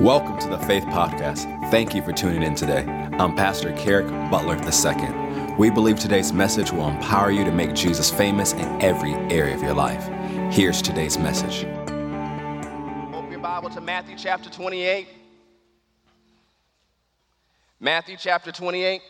[0.00, 1.70] Welcome to the Faith Podcast.
[1.70, 2.84] Thank you for tuning in today.
[3.18, 5.54] I'm Pastor Kerrick Butler II.
[5.56, 9.62] We believe today's message will empower you to make Jesus famous in every area of
[9.62, 10.06] your life.
[10.52, 11.64] Here's today's message.
[13.14, 15.08] Open your Bible to Matthew chapter 28.
[17.80, 19.00] Matthew chapter 28.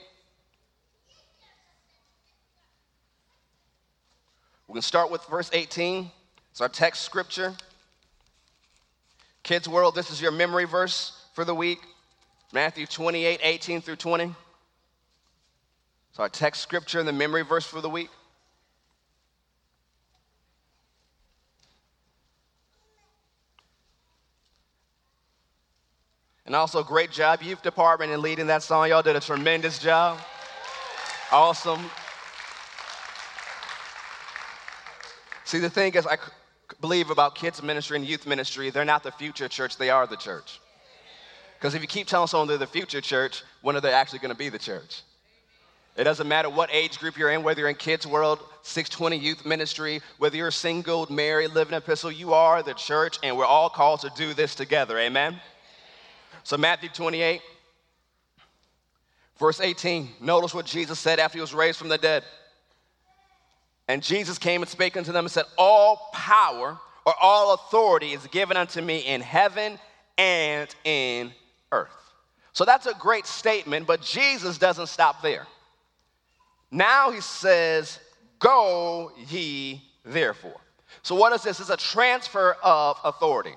[4.69, 6.13] We're going to start with verse 18.
[6.53, 7.57] It's our text scripture.
[9.47, 11.79] Kids World, this is your memory verse for the week
[12.53, 14.35] Matthew 28, 18 through 20.
[16.15, 18.09] So, our text scripture and the memory verse for the week.
[26.45, 28.89] And also, great job, youth department, in leading that song.
[28.89, 30.19] Y'all did a tremendous job.
[31.31, 31.89] Awesome.
[35.45, 36.17] See, the thing is, I
[36.81, 40.17] believe about kids ministry and youth ministry, they're not the future church, they are the
[40.17, 40.61] church.
[41.59, 44.33] Because if you keep telling someone they're the future church, when are they actually going
[44.33, 45.03] to be the church?
[45.97, 49.47] It doesn't matter what age group you're in, whether you're in Kids World, 620 Youth
[49.47, 53.71] Ministry, whether you're single, married, living in Epistle, you are the church, and we're all
[53.71, 54.99] called to do this together.
[54.99, 55.41] Amen?
[56.45, 57.41] So, Matthew 28,
[59.39, 62.25] verse 18, notice what Jesus said after he was raised from the dead.
[63.89, 68.27] And Jesus came and spake unto them and said, All power or all authority is
[68.29, 69.79] given unto me in heaven
[70.19, 71.33] and in
[71.73, 71.91] earth.
[72.53, 75.47] So that's a great statement, but Jesus doesn't stop there.
[76.71, 78.01] Now he says,
[78.39, 80.61] Go ye therefore.
[81.03, 81.61] So, what is this?
[81.61, 83.55] It's a transfer of authority.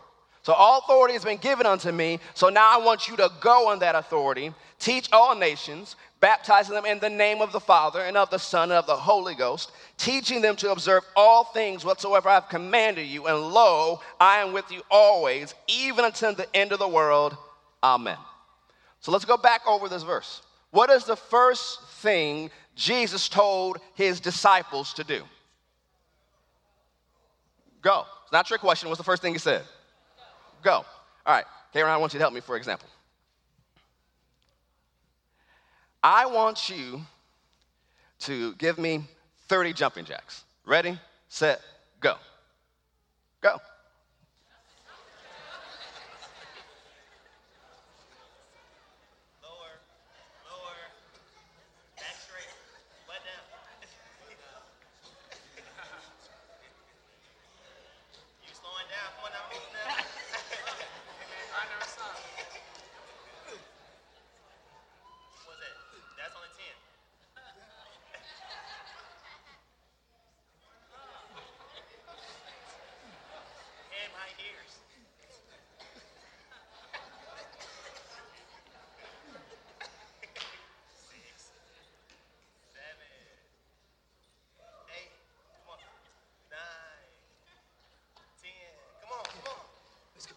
[0.49, 2.19] So, all authority has been given unto me.
[2.33, 6.87] So, now I want you to go on that authority, teach all nations, baptizing them
[6.87, 9.71] in the name of the Father and of the Son and of the Holy Ghost,
[9.99, 13.27] teaching them to observe all things whatsoever I have commanded you.
[13.27, 17.37] And lo, I am with you always, even until the end of the world.
[17.83, 18.17] Amen.
[19.01, 20.41] So, let's go back over this verse.
[20.71, 25.21] What is the first thing Jesus told his disciples to do?
[27.83, 28.07] Go.
[28.23, 28.89] It's not a trick question.
[28.89, 29.61] What's the first thing he said?
[30.61, 30.71] Go.
[30.73, 30.85] All
[31.27, 31.45] right.
[31.73, 32.87] Karen, I want you to help me for example.
[36.03, 37.01] I want you
[38.19, 39.03] to give me
[39.47, 40.43] 30 jumping jacks.
[40.65, 41.61] Ready, set,
[41.99, 42.15] go.
[43.41, 43.57] Go.
[49.43, 49.73] Lower,
[50.45, 50.79] lower,
[51.97, 52.51] back straight,
[53.07, 53.43] butt down.
[58.43, 59.95] you slowing down, come on now, moving now.
[61.55, 62.11] I never saw.
[65.45, 65.73] What was that?
[66.17, 66.65] That's only 10.
[73.89, 74.73] Head behind ears.
[81.09, 81.51] Six,
[82.73, 83.11] seven,
[84.95, 85.11] eight,
[85.65, 85.79] come on,
[86.51, 87.09] nine,
[88.41, 88.51] ten.
[89.01, 89.65] Come on, come on.
[90.15, 90.35] Let's go.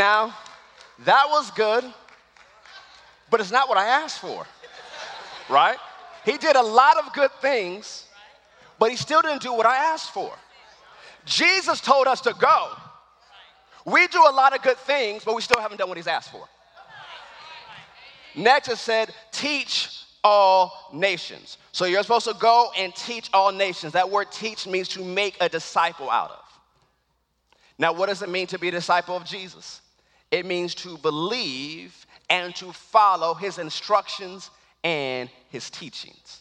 [0.00, 0.34] Now,
[1.04, 1.84] that was good,
[3.28, 4.46] but it's not what I asked for,
[5.50, 5.76] right?
[6.24, 8.06] He did a lot of good things,
[8.78, 10.32] but he still didn't do what I asked for.
[11.26, 12.68] Jesus told us to go.
[13.84, 16.30] We do a lot of good things, but we still haven't done what he's asked
[16.30, 16.48] for.
[18.34, 21.58] Next, it said, teach all nations.
[21.72, 23.92] So you're supposed to go and teach all nations.
[23.92, 26.44] That word teach means to make a disciple out of.
[27.78, 29.82] Now, what does it mean to be a disciple of Jesus?
[30.30, 34.50] It means to believe and to follow his instructions
[34.84, 36.40] and his teachings.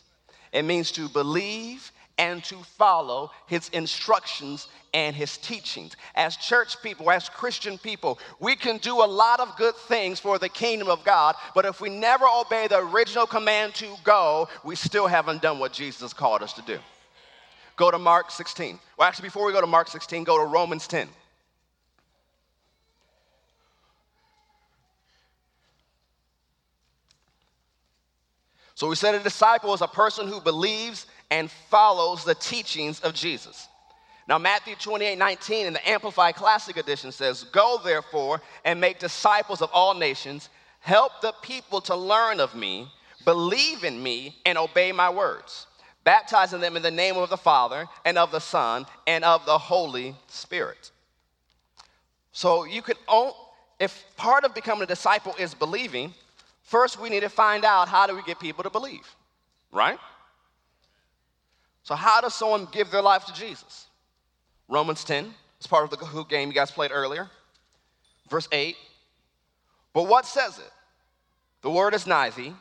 [0.52, 5.96] It means to believe and to follow his instructions and his teachings.
[6.16, 10.38] As church people, as Christian people, we can do a lot of good things for
[10.38, 14.76] the kingdom of God, but if we never obey the original command to go, we
[14.76, 16.78] still haven't done what Jesus called us to do.
[17.78, 18.78] Go to Mark 16.
[18.98, 21.08] Well, actually, before we go to Mark 16, go to Romans 10.
[28.80, 33.14] So we said a disciple is a person who believes and follows the teachings of
[33.14, 33.68] Jesus.
[34.26, 39.62] Now, Matthew 28 19 in the Amplified Classic Edition says, Go therefore and make disciples
[39.62, 40.48] of all nations,
[40.80, 42.88] help the people to learn of me,
[43.26, 45.68] believe in me, and obey my words,
[46.06, 49.58] baptizing them in the name of the Father and of the Son and of the
[49.58, 50.92] Holy Spirit.
[52.32, 52.98] So you could
[53.78, 56.14] if part of becoming a disciple is believing,
[56.70, 59.08] first we need to find out how do we get people to believe,
[59.72, 59.98] right?
[61.84, 63.88] So how does someone give their life to Jesus?
[64.68, 67.30] Romans 10, it's part of the Kahoot game you guys played earlier.
[68.30, 68.76] Verse 8.
[69.94, 70.72] But what says it?
[71.62, 72.54] The word is nigh thee,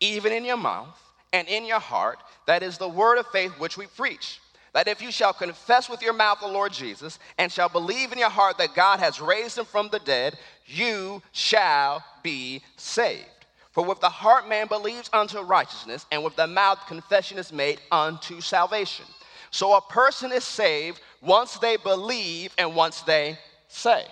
[0.00, 1.00] even in your mouth
[1.32, 2.18] and in your heart.
[2.46, 4.40] That is the word of faith which we preach.
[4.72, 8.18] That if you shall confess with your mouth the Lord Jesus and shall believe in
[8.18, 10.36] your heart that God has raised him from the dead,
[10.66, 13.28] you shall be saved.
[13.74, 17.80] For with the heart man believes unto righteousness, and with the mouth confession is made
[17.90, 19.04] unto salvation.
[19.50, 23.36] So a person is saved once they believe and once they
[23.68, 24.04] say,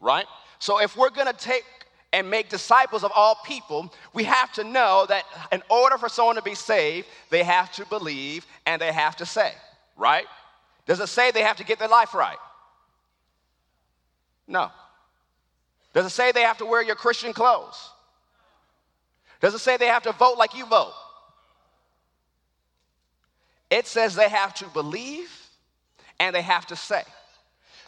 [0.00, 0.26] right?
[0.60, 1.64] So if we're gonna take
[2.12, 6.36] and make disciples of all people, we have to know that in order for someone
[6.36, 9.52] to be saved, they have to believe and they have to say,
[9.96, 10.26] right?
[10.86, 12.38] Does it say they have to get their life right?
[14.46, 14.70] No.
[15.94, 17.90] Does it say they have to wear your Christian clothes?
[19.40, 20.92] Does it say they have to vote like you vote?
[23.70, 25.30] It says they have to believe
[26.18, 27.02] and they have to say.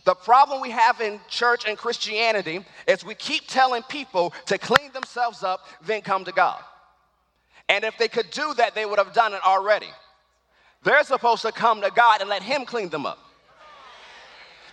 [0.04, 4.90] The problem we have in church and Christianity is we keep telling people to clean
[4.93, 6.60] themselves up, then come to God.
[7.69, 9.90] And if they could do that, they would have done it already.
[10.82, 13.19] They're supposed to come to God and let Him clean them up.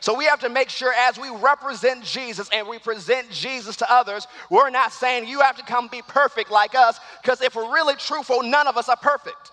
[0.02, 3.92] So we have to make sure as we represent Jesus and we present Jesus to
[3.92, 7.74] others, we're not saying you have to come be perfect like us, because if we're
[7.74, 9.52] really truthful, none of us are perfect.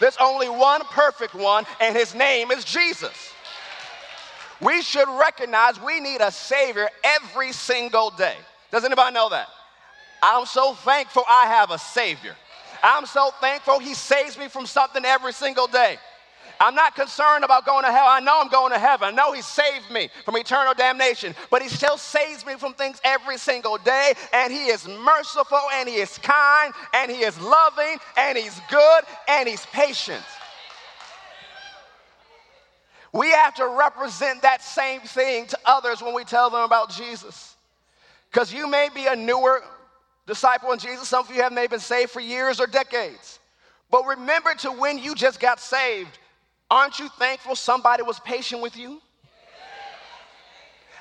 [0.00, 3.32] There's only one perfect one, and His name is Jesus.
[4.60, 8.36] We should recognize we need a Savior every single day.
[8.70, 9.48] Does anybody know that?
[10.22, 12.36] I'm so thankful I have a Savior.
[12.84, 15.98] I'm so thankful He saves me from something every single day.
[16.62, 18.06] I'm not concerned about going to hell.
[18.06, 19.08] I know I'm going to heaven.
[19.08, 23.00] I know He saved me from eternal damnation, but He still saves me from things
[23.02, 24.12] every single day.
[24.32, 29.04] And He is merciful, and He is kind, and He is loving, and He's good,
[29.26, 30.22] and He's patient.
[33.12, 37.56] We have to represent that same thing to others when we tell them about Jesus.
[38.30, 39.64] Because you may be a newer
[40.28, 43.40] disciple in Jesus, some of you have maybe been saved for years or decades.
[43.90, 46.18] But remember to when you just got saved,
[46.72, 49.02] aren't you thankful somebody was patient with you?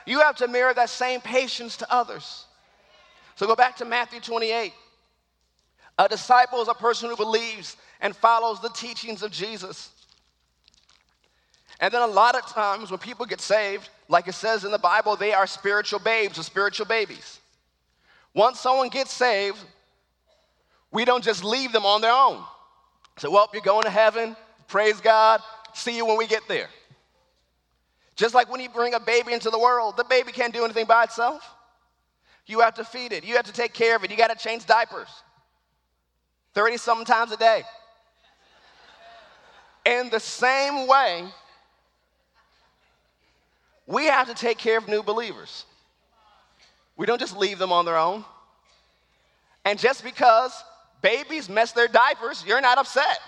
[0.06, 2.46] You have to mirror that same patience to others.
[3.36, 4.74] So go back to Matthew 28.
[5.98, 9.92] A disciple is a person who believes and follows the teachings of Jesus.
[11.80, 14.78] And then a lot of times when people get saved, like it says in the
[14.78, 17.40] Bible, they are spiritual babes or spiritual babies.
[18.34, 19.58] Once someone gets saved,
[20.92, 22.44] we don't just leave them on their own.
[23.18, 24.36] So, well, you're going to heaven,
[24.68, 25.42] praise God,
[25.74, 26.70] see you when we get there.
[28.16, 30.86] Just like when you bring a baby into the world, the baby can't do anything
[30.86, 31.48] by itself.
[32.46, 34.44] You have to feed it, you have to take care of it, you got to
[34.44, 35.10] change diapers
[36.54, 37.64] 30 something times a day.
[39.86, 41.26] In the same way,
[43.88, 45.66] we have to take care of new believers.
[46.98, 48.24] We don't just leave them on their own.
[49.66, 50.52] And just because
[51.02, 53.20] babies mess their diapers, you're not upset.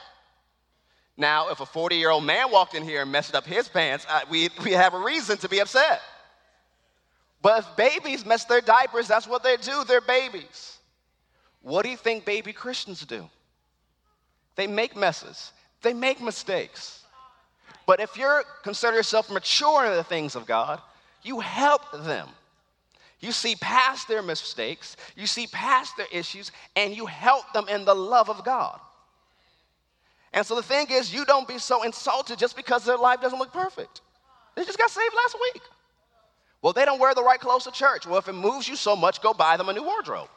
[1.16, 4.06] Now, if a 40 year old man walked in here and messed up his pants,
[4.10, 6.02] uh, we, we have a reason to be upset.
[7.42, 9.84] But if babies mess their diapers, that's what they do.
[9.84, 10.78] They're babies.
[11.62, 13.30] What do you think baby Christians do?
[14.56, 17.02] They make messes, they make mistakes.
[17.86, 20.82] But if you consider yourself mature in the things of God,
[21.22, 22.30] you help them.
[23.20, 27.84] You see past their mistakes, you see past their issues, and you help them in
[27.84, 28.80] the love of God.
[30.34, 33.38] And so the thing is, you don't be so insulted just because their life doesn't
[33.38, 34.02] look perfect.
[34.56, 35.62] They just got saved last week.
[36.62, 38.08] Well, they don't wear the right clothes to church.
[38.08, 40.30] Well, if it moves you so much, go buy them a new wardrobe.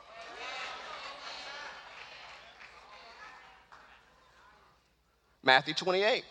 [5.42, 6.24] Matthew 28.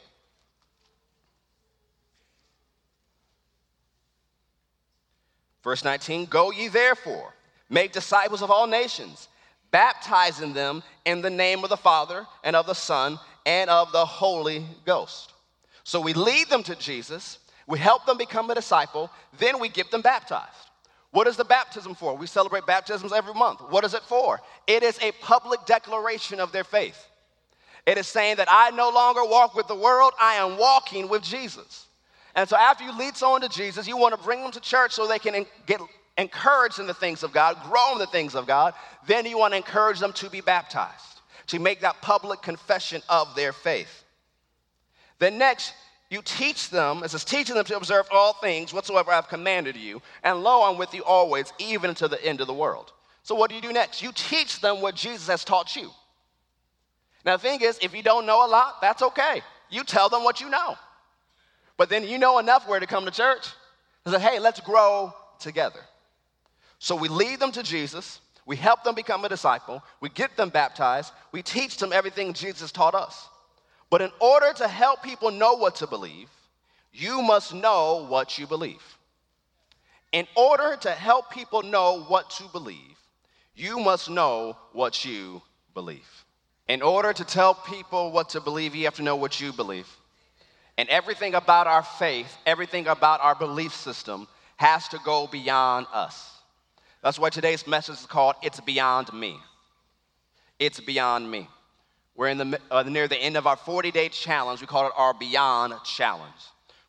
[5.63, 7.33] Verse 19 Go ye therefore,
[7.69, 9.29] make disciples of all nations,
[9.71, 14.05] baptizing them in the name of the Father and of the Son and of the
[14.05, 15.33] Holy Ghost.
[15.83, 19.91] So we lead them to Jesus, we help them become a disciple, then we get
[19.91, 20.51] them baptized.
[21.11, 22.15] What is the baptism for?
[22.15, 23.61] We celebrate baptisms every month.
[23.69, 24.41] What is it for?
[24.67, 27.07] It is a public declaration of their faith.
[27.85, 31.21] It is saying that I no longer walk with the world, I am walking with
[31.21, 31.85] Jesus.
[32.35, 34.91] And so after you lead someone to Jesus, you want to bring them to church
[34.91, 35.79] so they can get
[36.17, 38.73] encouraged in the things of God, grow in the things of God.
[39.07, 41.14] Then you want to encourage them to be baptized,
[41.47, 44.03] to make that public confession of their faith.
[45.19, 45.73] Then next,
[46.09, 50.01] You teach them, it says, teaching them to observe all things whatsoever I've commanded you,
[50.23, 52.93] and lo, I'm with you always, even to the end of the world.
[53.23, 54.03] So, what do you do next?
[54.03, 55.89] You teach them what Jesus has taught you.
[57.25, 59.41] Now, the thing is, if you don't know a lot, that's okay.
[59.71, 60.75] You tell them what you know.
[61.75, 63.47] But then you know enough where to come to church
[64.05, 65.79] and say, hey, let's grow together.
[66.77, 70.49] So we lead them to Jesus, we help them become a disciple, we get them
[70.49, 73.27] baptized, we teach them everything Jesus taught us.
[73.89, 76.29] But in order to help people know what to believe,
[76.93, 78.81] you must know what you believe.
[80.11, 82.97] In order to help people know what to believe,
[83.55, 85.41] you must know what you
[85.73, 86.25] believe.
[86.67, 89.87] In order to tell people what to believe, you have to know what you believe.
[90.77, 96.34] And everything about our faith, everything about our belief system has to go beyond us.
[97.05, 99.37] That's why today's message is called It's Beyond Me.
[100.57, 101.47] It's Beyond Me.
[102.15, 104.59] We're in the, uh, near the end of our 40 day challenge.
[104.59, 106.33] We call it our Beyond Challenge.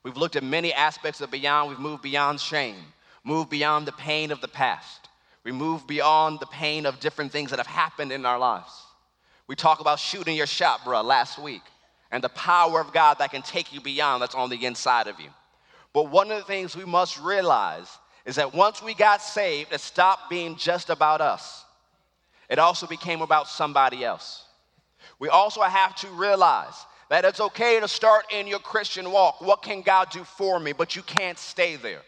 [0.04, 1.68] We've looked at many aspects of Beyond.
[1.68, 2.82] We've moved beyond shame,
[3.24, 5.10] moved beyond the pain of the past.
[5.44, 8.72] We moved beyond the pain of different things that have happened in our lives.
[9.48, 11.60] We talk about shooting your shot, bruh, last week,
[12.10, 15.20] and the power of God that can take you beyond that's on the inside of
[15.20, 15.28] you.
[15.92, 19.80] But one of the things we must realize is that once we got saved, it
[19.80, 21.64] stopped being just about us.
[22.50, 24.44] It also became about somebody else.
[25.18, 26.74] We also have to realize
[27.08, 29.40] that it's okay to start in your Christian walk.
[29.40, 30.72] What can God do for me?
[30.72, 32.02] But you can't stay there.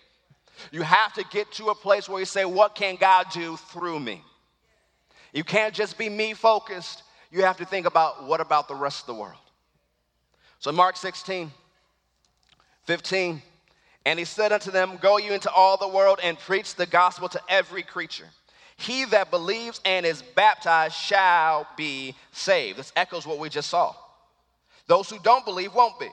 [0.73, 4.01] You have to get to a place where you say, What can God do through
[4.01, 4.23] me?
[5.33, 7.05] You can't just be me focused.
[7.31, 9.39] You have to think about what about the rest of the world.
[10.59, 11.53] So, Mark 16,
[12.85, 13.43] 15,
[14.09, 17.29] and he said unto them, Go you into all the world and preach the gospel
[17.29, 18.25] to every creature.
[18.79, 22.79] He that believes and is baptized shall be saved.
[22.79, 23.95] This echoes what we just saw.
[24.87, 26.09] Those who don't believe won't be.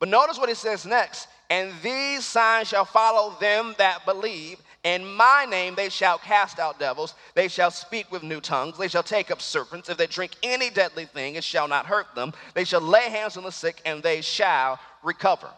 [0.00, 1.28] But notice what he says next.
[1.48, 4.58] And these signs shall follow them that believe.
[4.82, 7.14] In my name they shall cast out devils.
[7.34, 8.76] They shall speak with new tongues.
[8.76, 9.88] They shall take up serpents.
[9.88, 12.34] If they drink any deadly thing, it shall not hurt them.
[12.52, 15.48] They shall lay hands on the sick, and they shall recover.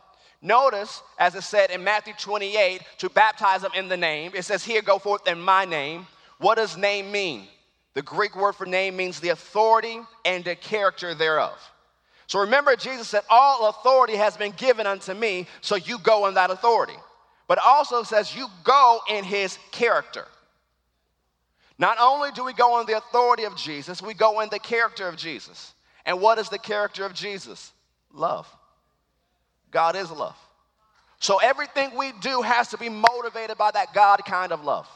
[0.47, 4.31] Notice, as it said in Matthew 28, to baptize them in the name.
[4.33, 6.07] It says, Here, go forth in my name.
[6.39, 7.49] What does name mean?
[7.95, 11.59] The Greek word for name means the authority and the character thereof.
[12.29, 16.35] So remember, Jesus said, All authority has been given unto me, so you go in
[16.35, 16.97] that authority.
[17.49, 20.27] But also says, You go in his character.
[21.77, 25.09] Not only do we go in the authority of Jesus, we go in the character
[25.09, 25.75] of Jesus.
[26.05, 27.73] And what is the character of Jesus?
[28.15, 28.49] Love.
[29.71, 30.37] God is love.
[31.19, 34.89] So everything we do has to be motivated by that God kind of love.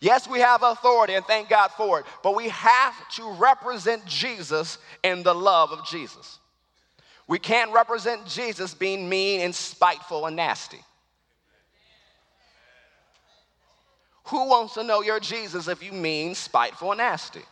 [0.00, 4.78] Yes, we have authority and thank God for it, but we have to represent Jesus
[5.02, 6.38] in the love of Jesus.
[7.26, 10.80] We can't represent Jesus being mean and spiteful and nasty.
[14.24, 17.42] Who wants to know your Jesus if you mean spiteful and nasty?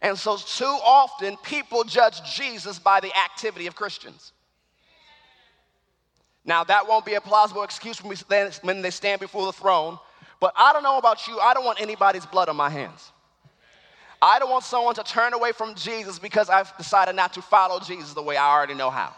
[0.00, 4.32] And so, too often, people judge Jesus by the activity of Christians.
[6.48, 9.98] Now, that won't be a plausible excuse when they stand before the throne
[10.40, 13.12] but I don't know about you, I don't want anybody's blood on my hands.
[14.20, 17.80] I don't want someone to turn away from Jesus because I've decided not to follow
[17.80, 19.14] Jesus the way I already know how.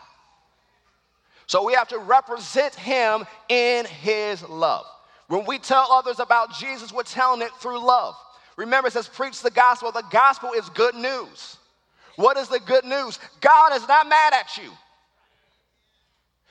[1.47, 4.87] So we have to represent him in his love.
[5.29, 8.15] When we tell others about Jesus, we're telling it through love.
[8.57, 9.91] Remember, it says, preach the gospel.
[9.91, 11.57] The gospel is good news.
[12.17, 13.19] What is the good news?
[13.41, 14.71] God is not mad at you.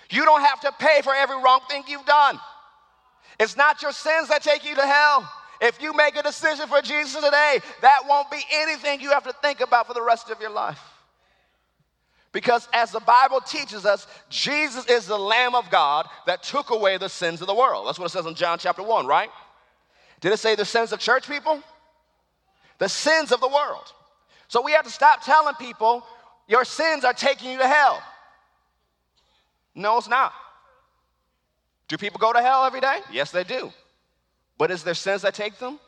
[0.09, 2.39] You don't have to pay for every wrong thing you've done.
[3.39, 5.31] It's not your sins that take you to hell.
[5.61, 9.33] If you make a decision for Jesus today, that won't be anything you have to
[9.41, 10.79] think about for the rest of your life.
[12.31, 16.97] Because as the Bible teaches us, Jesus is the Lamb of God that took away
[16.97, 17.87] the sins of the world.
[17.87, 19.29] That's what it says in John chapter 1, right?
[20.21, 21.61] Did it say the sins of church people?
[22.77, 23.93] The sins of the world.
[24.47, 26.05] So we have to stop telling people
[26.47, 28.01] your sins are taking you to hell.
[29.75, 30.33] No, it's not.
[31.87, 32.99] Do people go to hell every day?
[33.11, 33.71] Yes, they do.
[34.57, 35.79] But is there sins that take them?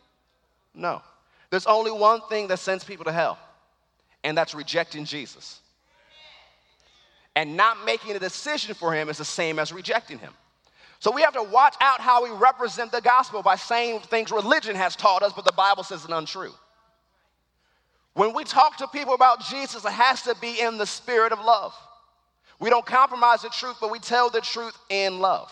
[0.73, 1.01] No.
[1.49, 3.37] There's only one thing that sends people to hell,
[4.23, 5.59] and that's rejecting Jesus.
[7.35, 10.33] And not making a decision for him is the same as rejecting him.
[10.99, 14.75] So we have to watch out how we represent the gospel by saying things religion
[14.75, 16.53] has taught us, but the Bible says is untrue.
[18.13, 21.39] When we talk to people about Jesus, it has to be in the spirit of
[21.39, 21.73] love.
[22.61, 25.51] We don't compromise the truth, but we tell the truth in love.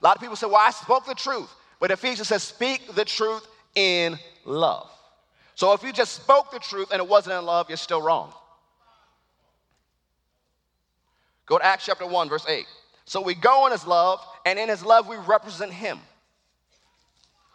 [0.00, 1.50] A lot of people say, well, I spoke the truth.
[1.78, 4.90] But Ephesians says, speak the truth in love.
[5.54, 8.32] So if you just spoke the truth and it wasn't in love, you're still wrong.
[11.44, 12.64] Go to Acts chapter 1, verse 8.
[13.04, 16.00] So we go in his love, and in his love we represent him.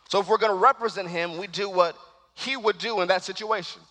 [0.09, 1.97] So if we're to represent him, we do what
[2.35, 3.81] he would do in that situation.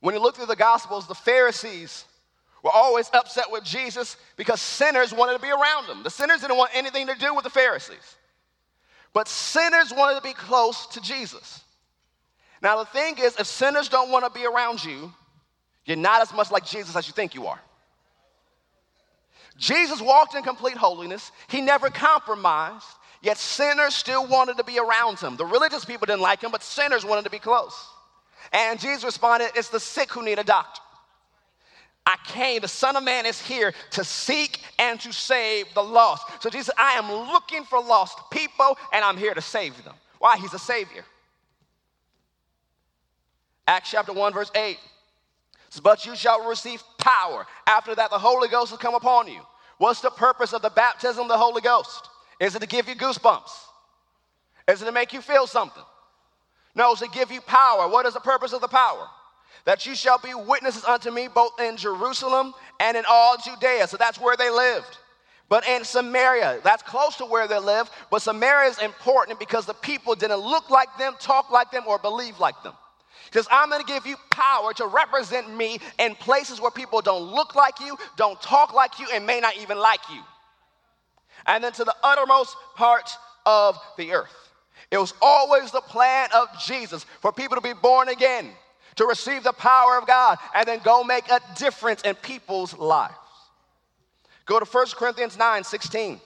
[0.00, 2.04] When you look through the Gospels, the Pharisees
[2.62, 6.02] were always upset with Jesus because sinners wanted to be around him.
[6.02, 8.16] The sinners didn't want anything to do with the Pharisees.
[9.12, 11.62] But sinners wanted to be close to Jesus.
[12.62, 15.12] Now, the thing is, if sinners don't want to be around you,
[15.84, 17.60] you're not as much like Jesus as you think you are.
[19.56, 22.84] Jesus walked in complete holiness, he never compromised,
[23.22, 25.36] yet sinners still wanted to be around him.
[25.36, 27.88] The religious people didn't like him, but sinners wanted to be close.
[28.52, 30.80] And Jesus responded, It's the sick who need a doctor.
[32.06, 36.24] I came, the Son of Man is here to seek and to save the lost.
[36.40, 39.94] So Jesus, I am looking for lost people and I'm here to save them.
[40.20, 40.36] Why?
[40.36, 41.04] He's a Savior.
[43.66, 44.78] Acts chapter 1, verse 8
[45.76, 47.46] says, But you shall receive power.
[47.66, 49.40] After that, the Holy Ghost will come upon you.
[49.78, 52.08] What's the purpose of the baptism of the Holy Ghost?
[52.40, 53.50] Is it to give you goosebumps?
[54.68, 55.82] Is it to make you feel something?
[56.76, 57.88] No, to give you power.
[57.88, 59.08] What is the purpose of the power?
[59.66, 63.86] that you shall be witnesses unto me both in Jerusalem and in all Judea.
[63.88, 64.98] So that's where they lived.
[65.48, 69.74] But in Samaria, that's close to where they lived, but Samaria is important because the
[69.74, 72.72] people didn't look like them, talk like them, or believe like them.
[73.26, 77.32] He says, I'm gonna give you power to represent me in places where people don't
[77.32, 80.20] look like you, don't talk like you, and may not even like you.
[81.46, 84.45] And then to the uttermost parts of the earth.
[84.90, 88.50] It was always the plan of Jesus for people to be born again
[88.96, 93.14] to receive the power of God and then go make a difference in people's lives.
[94.46, 96.20] Go to 1 Corinthians 9 16.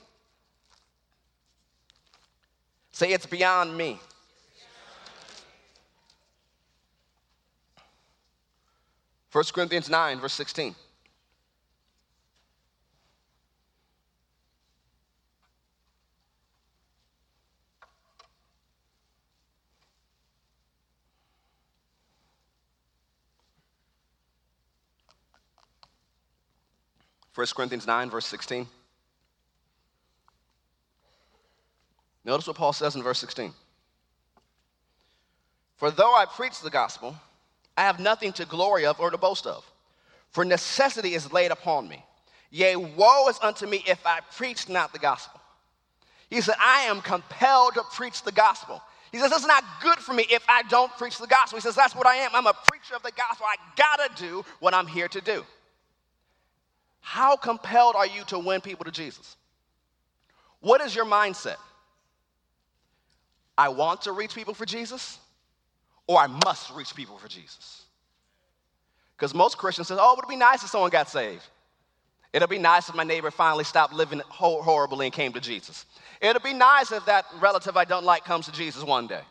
[2.93, 3.99] Say, it's beyond me.
[9.31, 10.75] First Corinthians 9, verse 16.
[27.41, 28.67] 1 Corinthians 9, verse 16.
[32.23, 33.55] Notice what Paul says in verse 16.
[35.79, 37.17] For though I preach the gospel,
[37.79, 39.65] I have nothing to glory of or to boast of,
[40.29, 42.05] for necessity is laid upon me.
[42.51, 45.41] Yea, woe is unto me if I preach not the gospel.
[46.29, 48.83] He said, I am compelled to preach the gospel.
[49.13, 51.57] He says, It's not good for me if I don't preach the gospel.
[51.57, 52.33] He says, That's what I am.
[52.35, 53.47] I'm a preacher of the gospel.
[53.47, 55.43] I gotta do what I'm here to do.
[57.01, 59.37] How compelled are you to win people to Jesus?
[60.61, 61.57] What is your mindset?
[63.57, 65.19] I want to reach people for Jesus,
[66.07, 67.83] or I must reach people for Jesus.
[69.17, 71.43] Because most Christians say, oh, it would be nice if someone got saved.
[72.33, 75.85] It'll be nice if my neighbor finally stopped living horribly and came to Jesus.
[76.21, 79.23] It'll be nice if that relative I don't like comes to Jesus one day.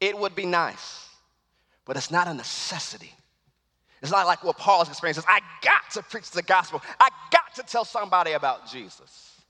[0.00, 1.08] It would be nice,
[1.84, 3.14] but it's not a necessity.
[4.04, 5.24] It's not like what Paul's experience is.
[5.26, 6.82] I got to preach the gospel.
[7.00, 9.40] I got to tell somebody about Jesus.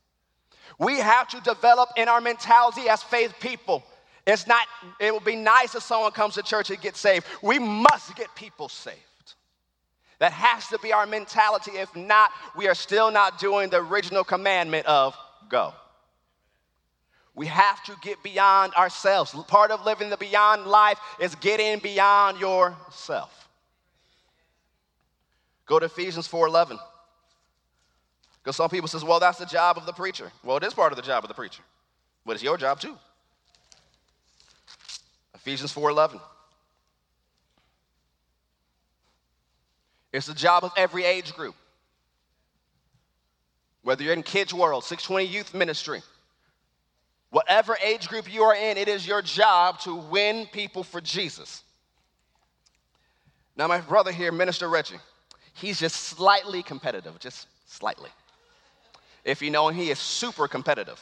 [0.78, 3.82] We have to develop in our mentality as faith people.
[4.28, 4.64] It's not,
[5.00, 7.26] it would be nice if someone comes to church and gets saved.
[7.42, 8.98] We must get people saved.
[10.20, 11.72] That has to be our mentality.
[11.72, 15.16] If not, we are still not doing the original commandment of
[15.48, 15.74] go.
[17.34, 19.34] We have to get beyond ourselves.
[19.48, 23.43] Part of living the beyond life is getting beyond yourself.
[25.66, 26.78] Go to Ephesians 4:11.
[28.42, 30.30] Because some people says, well, that's the job of the preacher.
[30.42, 31.62] Well, it is part of the job of the preacher,
[32.26, 32.96] but it's your job too.
[35.34, 36.20] Ephesians 4:11.
[40.12, 41.54] It's the job of every age group.
[43.82, 46.02] Whether you're in kids world, 620 youth ministry,
[47.30, 51.62] whatever age group you are in, it is your job to win people for Jesus.
[53.56, 55.00] Now, my brother here, Minister Reggie,
[55.54, 58.10] He's just slightly competitive, just slightly.
[59.24, 61.00] If you know him, he is super competitive.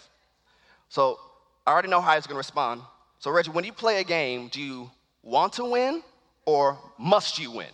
[0.88, 1.18] So
[1.66, 2.82] I already know how he's going to respond.
[3.18, 4.90] So, Reggie, when you play a game, do you
[5.22, 6.02] want to win
[6.44, 7.68] or must you win?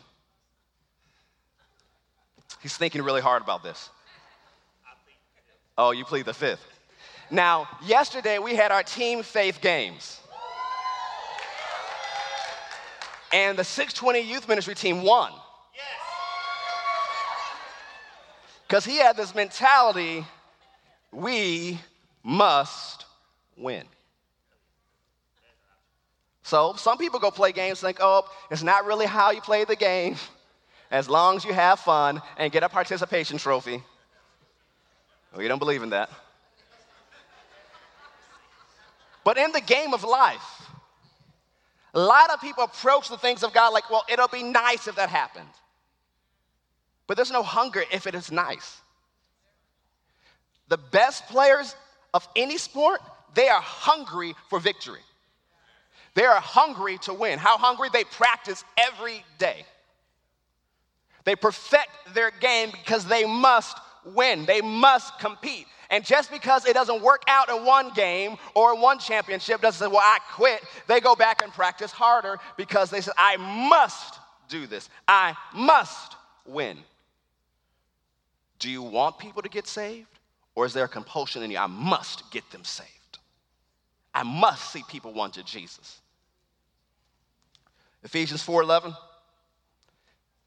[2.62, 3.91] He's thinking really hard about this.
[5.77, 6.64] Oh, you plead the fifth.
[7.31, 10.21] Now, yesterday we had our team faith games.
[13.33, 15.33] And the 620 youth ministry team won.
[18.68, 20.24] Because he had this mentality
[21.11, 21.78] we
[22.22, 23.07] must
[23.57, 23.85] win.
[26.42, 29.76] So some people go play games think, oh, it's not really how you play the
[29.76, 30.16] game.
[30.90, 33.83] as long as you have fun and get a participation trophy.
[35.37, 36.11] We don't believe in that.
[39.24, 40.66] But in the game of life,
[41.92, 44.96] a lot of people approach the things of God like, well, it'll be nice if
[44.96, 45.48] that happened.
[47.09, 48.81] But there's no hunger if it is nice.
[50.68, 51.75] The best players
[52.14, 53.01] of any sport,
[53.35, 55.01] they are hungry for victory.
[56.14, 57.38] They are hungry to win.
[57.38, 57.88] How hungry?
[57.92, 59.64] They practice every day.
[61.25, 65.66] They perfect their game because they must win, they must compete.
[65.90, 69.79] And just because it doesn't work out in one game or in one championship doesn't
[69.79, 70.62] say, well, I quit.
[70.87, 74.18] They go back and practice harder because they said, I must
[74.49, 74.90] do this.
[75.07, 76.14] I must
[76.47, 76.79] win.
[78.59, 80.09] Do you want people to get saved?
[80.55, 81.59] Or is there a compulsion in you?
[81.59, 82.88] I must get them saved.
[84.12, 86.01] I must see people want to Jesus.
[88.03, 88.97] Ephesians 4:11.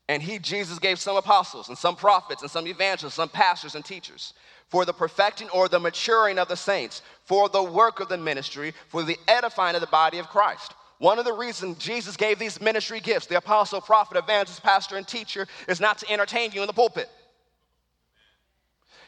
[0.09, 3.85] And he, Jesus, gave some apostles and some prophets and some evangelists, some pastors and
[3.85, 4.33] teachers
[4.67, 8.73] for the perfecting or the maturing of the saints, for the work of the ministry,
[8.87, 10.73] for the edifying of the body of Christ.
[10.97, 15.07] One of the reasons Jesus gave these ministry gifts, the apostle, prophet, evangelist, pastor, and
[15.07, 17.09] teacher, is not to entertain you in the pulpit.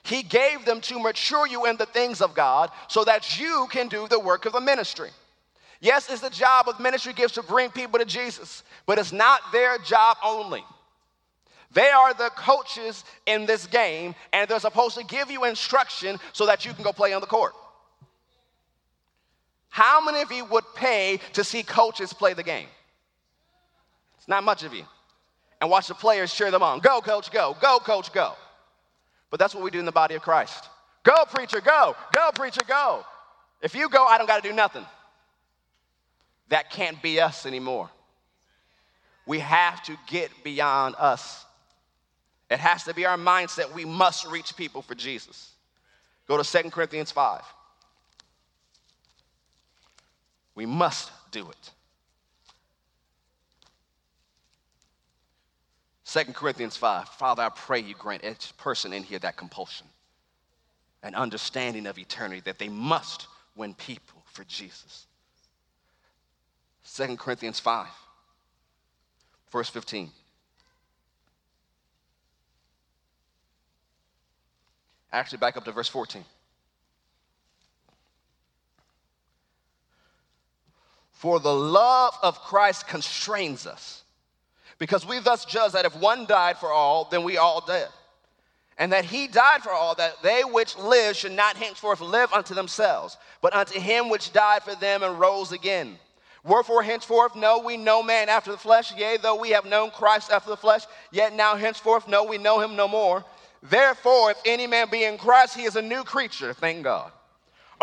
[0.04, 3.88] He gave them to mature you in the things of God so that you can
[3.88, 5.10] do the work of the ministry.
[5.80, 9.42] Yes, it's the job of ministry gifts to bring people to Jesus, but it's not
[9.52, 10.64] their job only.
[11.74, 16.46] They are the coaches in this game, and they're supposed to give you instruction so
[16.46, 17.54] that you can go play on the court.
[19.70, 22.68] How many of you would pay to see coaches play the game?
[24.20, 24.86] It's not much of you.
[25.60, 26.80] And watch the players cheer them on.
[26.80, 27.58] Go, coach, go.
[27.60, 28.34] Go, coach, go.
[29.34, 30.70] But that's what we do in the body of Christ.
[31.02, 31.96] Go, preacher, go.
[32.14, 33.04] Go, preacher, go.
[33.64, 34.86] If you go, I don't got to do nothing.
[36.50, 37.90] That can't be us anymore.
[39.26, 41.46] We have to get beyond us.
[42.52, 43.74] It has to be our mindset.
[43.74, 45.50] We must reach people for Jesus.
[46.28, 47.42] Go to Second Corinthians 5.
[50.54, 51.72] We must do it.
[56.14, 57.10] Second Corinthians 5.
[57.10, 59.88] Father, I pray you grant each person in here that compulsion,
[61.02, 65.08] an understanding of eternity that they must win people for Jesus.
[66.84, 67.88] Second Corinthians 5,
[69.52, 70.12] verse 15.
[75.12, 76.24] Actually, back up to verse 14.
[81.10, 84.03] For the love of Christ constrains us,
[84.84, 87.88] because we thus judge that if one died for all, then we all dead.
[88.78, 92.54] And that he died for all, that they which live should not henceforth live unto
[92.54, 95.98] themselves, but unto him which died for them and rose again.
[96.44, 100.34] Wherefore henceforth know we no man after the flesh, yea, though we have known Christ
[100.34, 100.82] after the flesh,
[101.14, 103.24] yet now henceforth know we know him no more.
[103.62, 107.10] Therefore, if any man be in Christ, he is a new creature, thank God.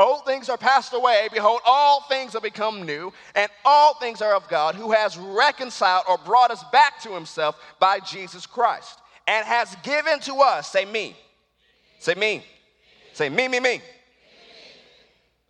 [0.00, 1.28] Old things are passed away.
[1.30, 6.04] Behold, all things have become new, and all things are of God, who has reconciled
[6.08, 10.86] or brought us back to himself by Jesus Christ, and has given to us, say
[10.86, 11.14] me,
[11.98, 12.42] say me,
[13.12, 13.82] say me, me, me,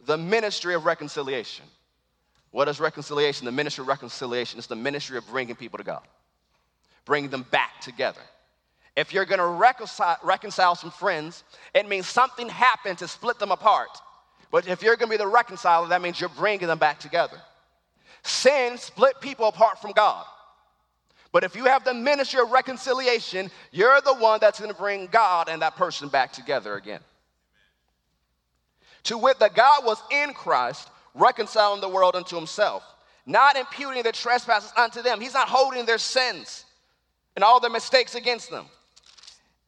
[0.06, 1.64] the ministry of reconciliation.
[2.50, 3.44] What is reconciliation?
[3.44, 6.02] The ministry of reconciliation is the ministry of bringing people to God,
[7.04, 8.22] bringing them back together.
[8.96, 13.90] If you're gonna reconcile, reconcile some friends, it means something happened to split them apart.
[14.50, 17.40] But if you're gonna be the reconciler, that means you're bringing them back together.
[18.22, 20.24] Sin split people apart from God.
[21.32, 25.48] But if you have the ministry of reconciliation, you're the one that's gonna bring God
[25.48, 27.00] and that person back together again.
[29.04, 32.82] To wit, that God was in Christ, reconciling the world unto himself,
[33.24, 35.20] not imputing their trespasses unto them.
[35.20, 36.64] He's not holding their sins
[37.36, 38.66] and all their mistakes against them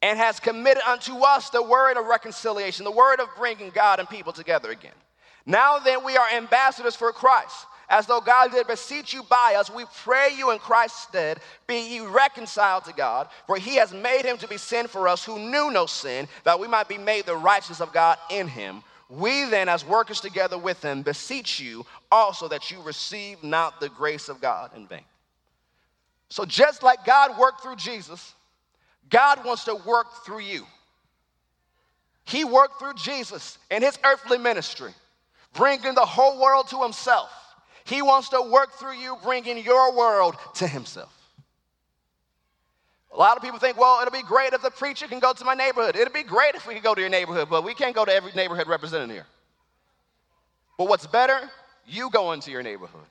[0.03, 4.09] and has committed unto us the word of reconciliation, the word of bringing God and
[4.09, 4.93] people together again.
[5.47, 7.67] Now then, we are ambassadors for Christ.
[7.89, 11.79] As though God did beseech you by us, we pray you in Christ's stead, be
[11.79, 15.39] ye reconciled to God, for he has made him to be sin for us who
[15.39, 18.83] knew no sin, that we might be made the righteousness of God in him.
[19.11, 23.91] We then, as workers together with him, beseech you also that you receive not the
[23.91, 25.05] grace of God in vain.
[26.31, 28.35] So, just like God worked through Jesus,
[29.13, 30.67] God wants to work through you.
[32.25, 34.93] He worked through Jesus in his earthly ministry,
[35.53, 37.31] bringing the whole world to himself.
[37.85, 41.13] He wants to work through you, bringing your world to himself.
[43.13, 45.45] A lot of people think, well, it'll be great if the preacher can go to
[45.45, 45.95] my neighborhood.
[45.97, 48.13] It'll be great if we can go to your neighborhood, but we can't go to
[48.13, 49.27] every neighborhood represented here.
[50.79, 51.39] But what's better?
[51.87, 53.05] You go into your neighborhood.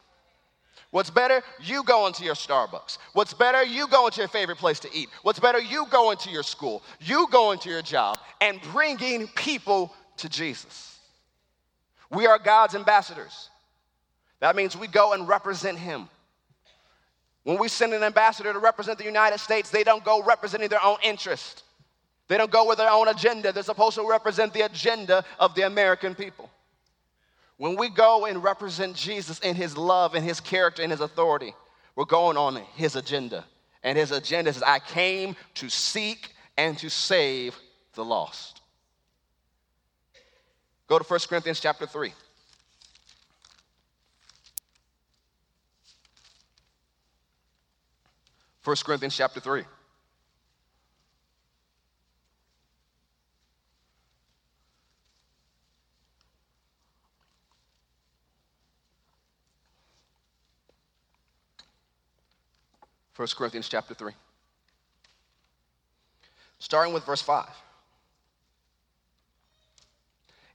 [0.91, 1.41] What's better?
[1.61, 2.97] You going to your Starbucks.
[3.13, 3.63] What's better?
[3.63, 5.09] You going to your favorite place to eat.
[5.23, 5.59] What's better?
[5.59, 6.83] You going to your school.
[6.99, 10.99] You going to your job and bringing people to Jesus.
[12.09, 13.49] We are God's ambassadors.
[14.41, 16.09] That means we go and represent Him.
[17.43, 20.83] When we send an ambassador to represent the United States, they don't go representing their
[20.83, 21.63] own interest.
[22.27, 23.51] They don't go with their own agenda.
[23.51, 26.49] They're supposed to represent the agenda of the American people.
[27.61, 31.53] When we go and represent Jesus in his love and his character and his authority,
[31.95, 33.45] we're going on his agenda.
[33.83, 37.55] And his agenda is I came to seek and to save
[37.93, 38.61] the lost.
[40.87, 42.11] Go to 1 Corinthians chapter 3.
[48.63, 49.65] 1 Corinthians chapter 3.
[63.21, 64.13] First Corinthians chapter 3.
[66.57, 67.45] Starting with verse 5.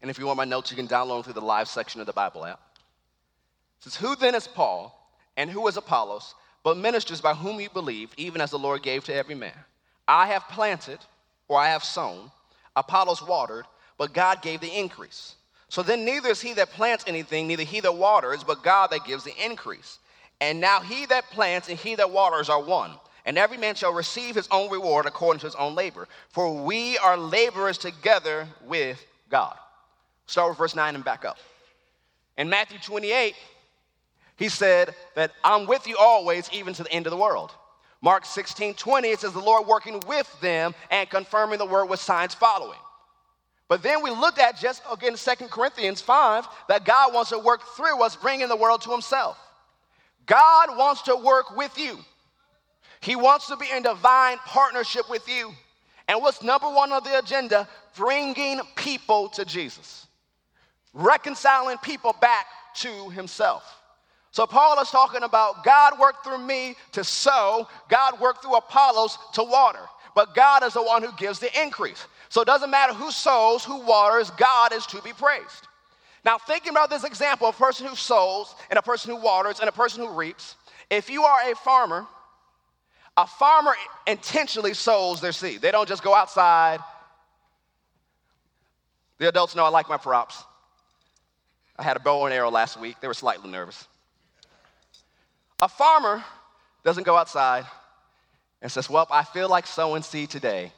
[0.02, 2.08] And if you want my notes, you can download them through the live section of
[2.08, 2.58] the Bible app.
[3.78, 6.34] It says, Who then is Paul, and who is Apollos?
[6.64, 9.54] but ministers by whom you believed, even as the Lord gave to every man.
[10.08, 10.98] I have planted,
[11.46, 12.32] or I have sown,
[12.74, 15.36] Apollos watered, but God gave the increase.
[15.68, 19.04] So then neither is he that plants anything, neither he that waters, but God that
[19.04, 20.00] gives the increase.
[20.40, 22.92] And now he that plants and he that waters are one,
[23.24, 26.08] and every man shall receive his own reward according to his own labor.
[26.28, 29.56] For we are laborers together with God.
[30.26, 31.38] Start with verse 9 and back up.
[32.36, 33.34] In Matthew 28,
[34.36, 37.52] he said that I'm with you always, even to the end of the world.
[38.02, 41.98] Mark 16, 20, it says the Lord working with them and confirming the word with
[41.98, 42.78] signs following.
[43.68, 47.62] But then we looked at just again 2 Corinthians 5 that God wants to work
[47.76, 49.38] through us, bringing the world to himself.
[50.26, 51.98] God wants to work with you.
[53.00, 55.52] He wants to be in divine partnership with you.
[56.08, 57.68] And what's number one on the agenda?
[57.96, 60.06] Bringing people to Jesus,
[60.92, 63.64] reconciling people back to himself.
[64.30, 69.16] So Paul is talking about God worked through me to sow, God worked through Apollos
[69.32, 69.80] to water,
[70.14, 72.06] but God is the one who gives the increase.
[72.28, 75.68] So it doesn't matter who sows, who waters, God is to be praised.
[76.26, 79.60] Now, thinking about this example, of a person who sows and a person who waters
[79.60, 80.56] and a person who reaps,
[80.90, 82.04] if you are a farmer,
[83.16, 83.72] a farmer
[84.08, 85.60] intentionally sows their seed.
[85.60, 86.80] They don't just go outside.
[89.18, 90.42] The adults know I like my props.
[91.78, 92.96] I had a bow and arrow last week.
[93.00, 93.86] They were slightly nervous.
[95.62, 96.24] A farmer
[96.82, 97.66] doesn't go outside
[98.60, 100.72] and says, Well, I feel like sowing seed today.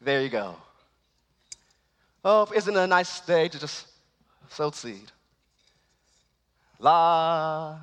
[0.00, 0.54] There you go.
[2.24, 3.88] Oh, isn't it a nice day to just
[4.48, 5.10] sow seed?
[6.78, 7.78] La,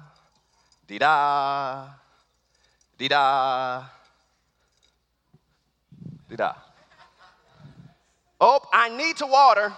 [0.87, 1.87] di da,
[2.97, 3.83] di da,
[6.27, 6.55] di da.
[8.39, 9.71] Oh, I need to water.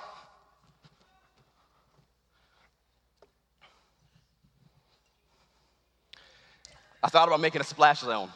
[7.04, 8.30] I thought about making a splash zone.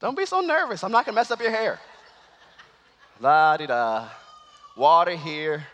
[0.00, 0.82] Don't be so nervous.
[0.82, 1.78] I'm not going to mess up your hair.
[3.20, 4.08] La di da.
[4.76, 5.66] Water here,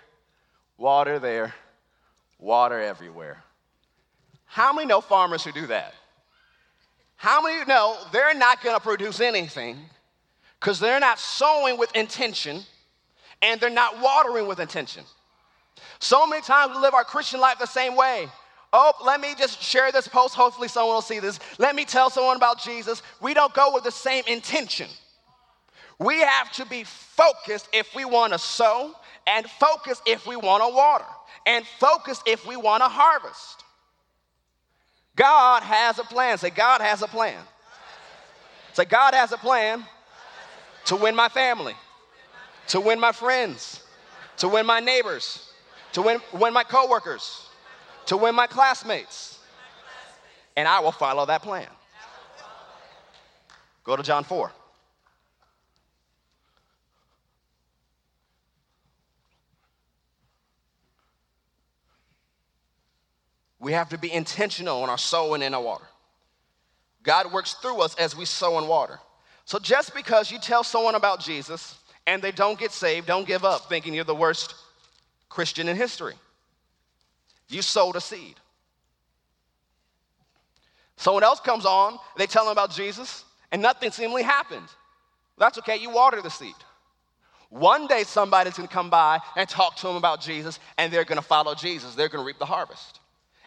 [0.78, 1.54] water there,
[2.38, 3.42] water everywhere.
[4.46, 5.92] How many know farmers who do that?
[7.16, 9.78] How many know they're not going to produce anything
[10.60, 12.62] because they're not sowing with intention
[13.42, 15.04] and they're not watering with intention?
[15.98, 18.28] So many times we live our Christian life the same way.
[18.72, 20.34] Oh, let me just share this post.
[20.34, 21.38] Hopefully, someone will see this.
[21.58, 23.02] Let me tell someone about Jesus.
[23.20, 24.88] We don't go with the same intention.
[25.98, 28.94] We have to be focused if we want to sow,
[29.26, 31.04] and focus if we want to water,
[31.46, 33.64] and focus if we want to harvest.
[35.14, 36.38] God has a plan.
[36.38, 37.38] Say, God has a plan.
[38.72, 39.84] Say, God has a plan
[40.86, 41.74] to win my family,
[42.68, 43.84] to win my friends,
[44.38, 45.52] to win my neighbors,
[45.92, 47.48] to win, win my coworkers
[48.06, 49.38] to win my classmates.
[50.56, 51.68] And I will follow that plan.
[53.84, 54.52] Go to John 4.
[63.62, 65.84] We have to be intentional in our sowing and our water.
[67.04, 68.98] God works through us as we sow and water.
[69.44, 73.44] So just because you tell someone about Jesus and they don't get saved, don't give
[73.44, 74.56] up thinking you're the worst
[75.28, 76.14] Christian in history.
[77.48, 78.34] You sowed a seed.
[80.96, 84.66] Someone else comes on, they tell them about Jesus, and nothing seemingly happened.
[85.38, 86.54] That's okay, you water the seed.
[87.48, 91.22] One day somebody's gonna come by and talk to them about Jesus, and they're gonna
[91.22, 91.94] follow Jesus.
[91.94, 92.98] They're gonna reap the harvest.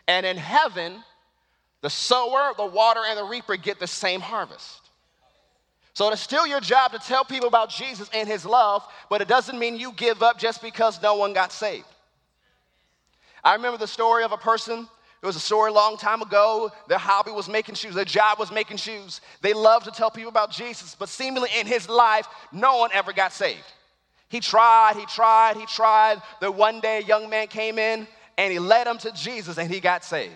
[0.08, 1.04] And in heaven,
[1.82, 4.82] the sower, the water, and the reaper get the same harvest.
[5.94, 9.28] So it's still your job to tell people about Jesus and his love, but it
[9.28, 11.86] doesn't mean you give up just because no one got saved.
[13.44, 14.89] I remember the story of a person.
[15.22, 16.70] It was a story a long time ago.
[16.89, 19.22] Their hobby was making shoes, their job was making shoes.
[19.41, 23.13] They loved to tell people about Jesus, but seemingly in his life, no one ever
[23.13, 23.63] got saved.
[24.28, 26.22] He tried, he tried, he tried.
[26.41, 29.71] Then one day a young man came in and he led him to Jesus and
[29.71, 30.34] he got saved.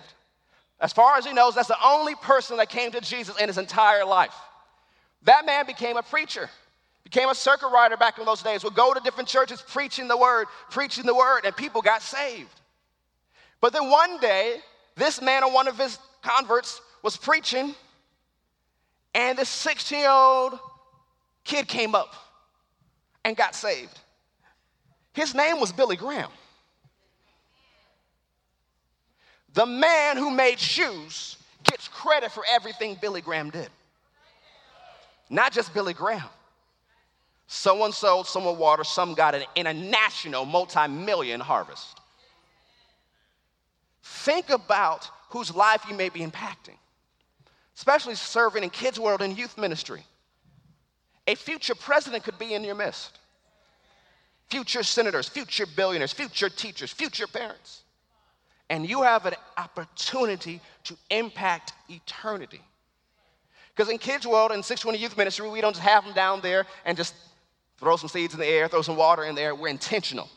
[0.80, 3.58] As far as he knows, that's the only person that came to Jesus in his
[3.58, 4.34] entire life.
[5.24, 6.50] That man became a preacher,
[7.04, 10.18] became a circuit rider back in those days, would go to different churches preaching the
[10.18, 12.50] word, preaching the word, and people got saved.
[13.60, 14.60] But then one day,
[14.96, 17.76] this man or one of his converts was preaching,
[19.14, 20.58] and this 16 year old
[21.44, 22.14] kid came up
[23.26, 24.00] and got saved.
[25.14, 26.30] His name was Billy Graham.
[29.54, 33.70] The man who made shoes gets credit for everything Billy Graham did.
[35.30, 36.30] Not just Billy Graham.
[37.48, 42.00] Someone sold, someone watered, some got an international multi million harvest.
[44.04, 46.78] Think about whose life you may be impacting,
[47.76, 50.04] especially serving in kids' world and youth ministry.
[51.28, 53.18] A future president could be in your midst.
[54.50, 57.84] Future senators, future billionaires, future teachers, future parents.
[58.70, 62.62] And you have an opportunity to impact eternity.
[63.76, 66.66] Because in Kids World and 620 Youth Ministry, we don't just have them down there
[66.86, 67.16] and just
[67.80, 69.56] throw some seeds in the air, throw some water in there.
[69.56, 70.30] We're intentional.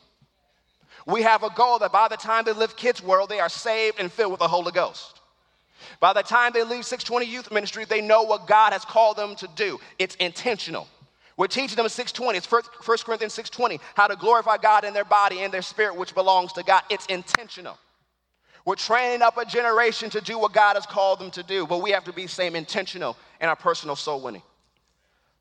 [1.07, 3.99] We have a goal that by the time they live Kids World, they are saved
[3.99, 5.21] and filled with the Holy Ghost.
[5.99, 9.35] By the time they leave 620 Youth Ministry, they know what God has called them
[9.37, 9.81] to do.
[9.99, 10.87] It's intentional.
[11.37, 12.63] We're teaching them 620, it's 1
[13.05, 16.63] Corinthians 620, how to glorify God in their body and their spirit, which belongs to
[16.63, 16.83] God.
[16.91, 17.79] It's intentional.
[18.65, 21.83] We're training up a generation to do what God has called them to do, but
[21.83, 24.43] we have to be same intentional in our personal soul winning.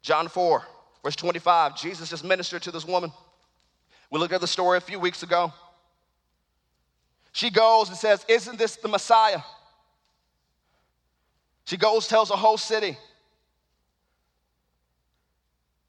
[0.01, 0.63] John 4,
[1.03, 3.11] verse 25, Jesus just ministered to this woman.
[4.09, 5.53] We looked at the story a few weeks ago.
[7.31, 9.41] She goes and says, Isn't this the Messiah?
[11.65, 12.97] She goes, tells the whole city.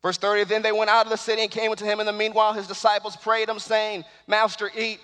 [0.03, 2.01] Verse 30, then they went out of the city and came to him.
[2.01, 5.01] In the meanwhile, his disciples prayed him, saying, Master, eat.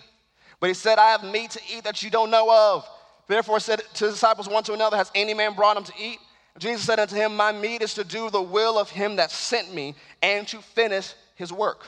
[0.61, 2.89] But he said, I have meat to eat that you don't know of.
[3.27, 6.19] Therefore said to the disciples one to another, Has any man brought him to eat?
[6.59, 9.73] Jesus said unto him, My meat is to do the will of him that sent
[9.73, 11.87] me and to finish his work.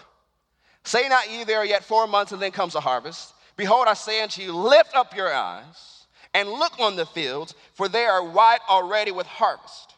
[0.84, 3.34] Say not ye, there yet four months, and then comes the harvest.
[3.56, 7.88] Behold, I say unto you, lift up your eyes and look on the fields, for
[7.88, 9.89] they are white already with harvest.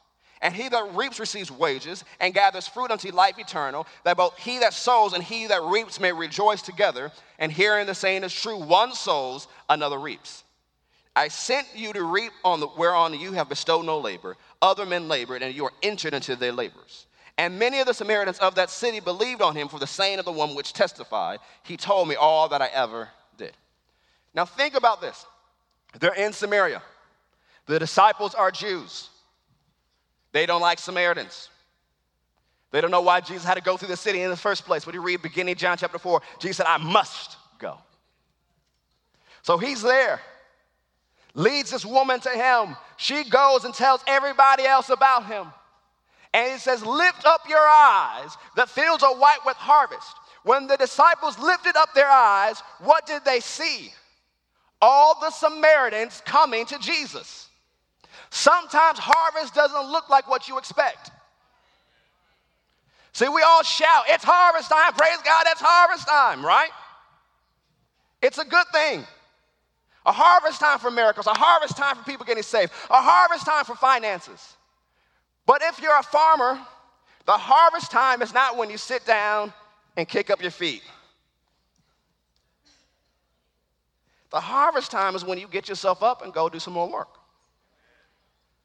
[0.42, 4.59] And he that reaps receives wages and gathers fruit unto life eternal, that both he
[4.59, 7.12] that sows and he that reaps may rejoice together.
[7.38, 10.42] And herein the saying is true one sows, another reaps.
[11.14, 14.37] I sent you to reap on the whereon you have bestowed no labor.
[14.61, 17.07] Other men labored, and you are entered into their labors.
[17.38, 20.24] And many of the Samaritans of that city believed on him for the saying of
[20.24, 23.52] the one which testified, He told me all that I ever did.
[24.35, 25.24] Now think about this.
[26.00, 26.83] They're in Samaria.
[27.66, 29.11] The disciples are Jews.
[30.33, 31.51] They don't like Samaritans.
[32.71, 34.87] They don't know why Jesus had to go through the city in the first place.
[34.87, 37.79] When you read beginning John chapter 4, Jesus said, I must go.
[39.42, 40.21] So he's there,
[41.35, 42.77] leads this woman to him.
[42.97, 45.49] She goes and tells everybody else about him.
[46.33, 48.37] And he says, Lift up your eyes.
[48.57, 50.16] The fields are white with harvest.
[50.45, 53.92] When the disciples lifted up their eyes, what did they see?
[54.81, 57.49] All the Samaritans coming to Jesus.
[58.35, 61.11] Sometimes harvest doesn't look like what you expect.
[63.12, 66.71] See, we all shout, it's harvest time, praise God, it's harvest time, right?
[68.23, 69.05] It's a good thing.
[70.07, 73.66] A harvest time for miracles, a harvest time for people getting saved, a harvest time
[73.66, 74.57] for finances.
[75.45, 76.59] But if you're a farmer,
[77.27, 79.53] the harvest time is not when you sit down
[79.99, 80.83] and kick up your feet.
[84.31, 87.19] The harvest time is when you get yourself up and go do some more work.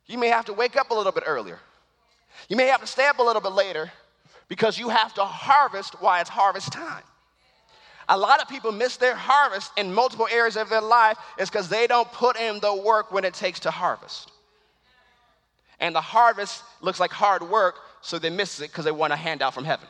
[0.07, 1.59] You may have to wake up a little bit earlier.
[2.49, 3.91] You may have to stay up a little bit later
[4.47, 7.03] because you have to harvest while it's harvest time.
[8.09, 11.67] A lot of people miss their harvest in multiple areas of their life is because
[11.67, 14.31] they don't put in the work when it takes to harvest.
[15.79, 19.17] And the harvest looks like hard work, so they miss it because they want a
[19.17, 19.87] handout from heaven.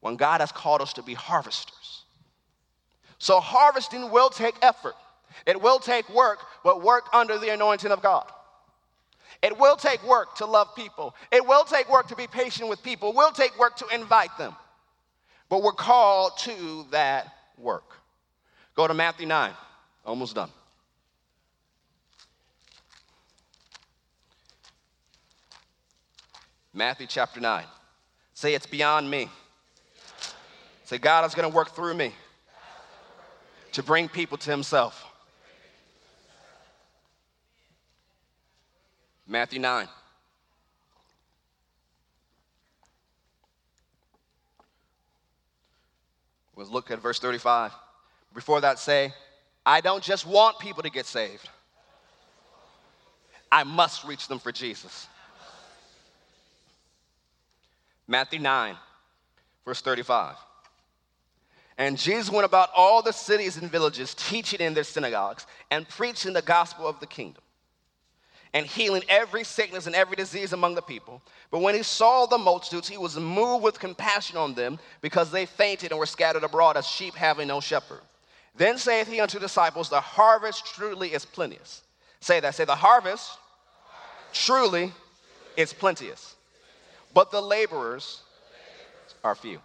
[0.00, 2.02] When God has called us to be harvesters.
[3.18, 4.96] So harvesting will take effort.
[5.46, 8.30] It will take work, but work under the anointing of God.
[9.42, 11.14] It will take work to love people.
[11.32, 13.10] It will take work to be patient with people.
[13.10, 14.54] It will take work to invite them.
[15.48, 17.84] But we're called to that work.
[18.76, 19.52] Go to Matthew 9.
[20.04, 20.50] Almost done.
[26.72, 27.64] Matthew chapter 9.
[28.34, 29.28] Say, it's beyond me.
[30.84, 32.12] Say, God is going to work through me
[33.72, 35.09] to bring people to Himself.
[39.30, 39.86] Matthew 9.
[46.56, 47.70] Let's look at verse 35.
[48.34, 49.14] Before that, say,
[49.64, 51.48] I don't just want people to get saved,
[53.52, 55.06] I must reach them for Jesus.
[58.08, 58.76] Matthew 9,
[59.64, 60.34] verse 35.
[61.78, 66.32] And Jesus went about all the cities and villages, teaching in their synagogues and preaching
[66.32, 67.42] the gospel of the kingdom
[68.52, 71.22] and healing every sickness and every disease among the people.
[71.50, 75.46] But when he saw the multitudes, he was moved with compassion on them because they
[75.46, 78.00] fainted and were scattered abroad as sheep having no shepherd.
[78.56, 81.82] Then saith he unto disciples, The harvest truly is plenteous.
[82.20, 82.54] Say that.
[82.54, 83.38] Say, The harvest
[84.32, 84.92] truly
[85.56, 86.34] is plenteous,
[87.14, 88.22] but the laborers
[89.22, 89.60] are few.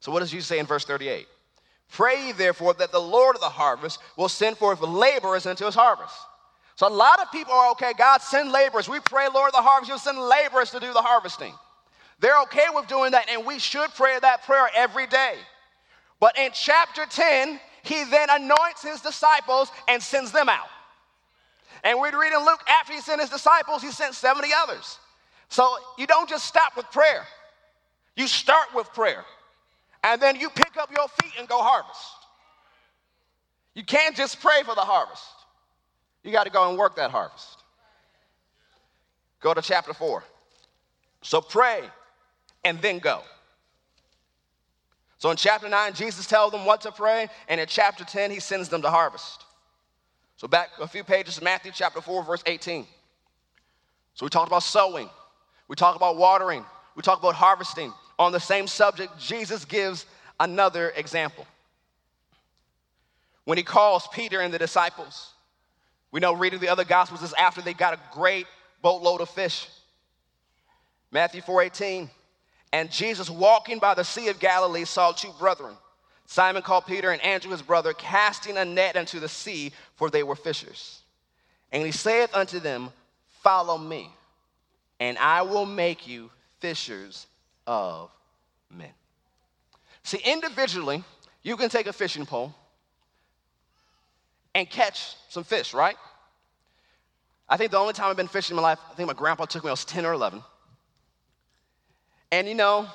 [0.00, 1.26] So, what does Jesus say in verse 38?
[1.90, 6.14] Pray therefore that the Lord of the harvest will send forth laborers into his harvest.
[6.76, 8.88] So a lot of people are okay, God, send laborers.
[8.88, 11.54] We pray, Lord the harvest, you'll send laborers to do the harvesting.
[12.20, 15.34] They're okay with doing that, and we should pray that prayer every day.
[16.20, 20.68] But in chapter 10, he then anoints his disciples and sends them out.
[21.82, 24.98] And we read in Luke, after he sent his disciples, he sent 70 others.
[25.48, 27.26] So you don't just stop with prayer,
[28.16, 29.24] you start with prayer.
[30.04, 32.00] And then you pick up your feet and go harvest.
[33.74, 35.24] You can't just pray for the harvest.
[36.26, 37.62] You got to go and work that harvest.
[39.40, 40.24] Go to chapter 4.
[41.22, 41.82] So pray
[42.64, 43.22] and then go.
[45.18, 48.40] So in chapter 9, Jesus tells them what to pray, and in chapter 10, he
[48.40, 49.44] sends them to harvest.
[50.36, 52.86] So back a few pages to Matthew chapter 4, verse 18.
[54.14, 55.08] So we talked about sowing,
[55.68, 56.64] we talked about watering,
[56.96, 57.92] we talked about harvesting.
[58.18, 60.06] On the same subject, Jesus gives
[60.40, 61.46] another example.
[63.44, 65.34] When he calls Peter and the disciples,
[66.10, 68.46] we know reading the other gospels is after they got a great
[68.82, 69.68] boatload of fish.
[71.10, 72.10] Matthew 4:18.
[72.72, 75.76] And Jesus walking by the Sea of Galilee saw two brethren,
[76.26, 80.22] Simon called Peter and Andrew his brother, casting a net into the sea, for they
[80.22, 81.00] were fishers.
[81.72, 82.92] And he saith unto them,
[83.42, 84.10] Follow me,
[84.98, 87.26] and I will make you fishers
[87.66, 88.10] of
[88.70, 88.90] men.
[90.02, 91.04] See, individually,
[91.42, 92.54] you can take a fishing pole
[94.56, 95.96] and catch some fish, right?
[97.46, 99.44] I think the only time I've been fishing in my life, I think my grandpa
[99.44, 100.42] took me I was 10 or 11.
[102.32, 102.88] And you know,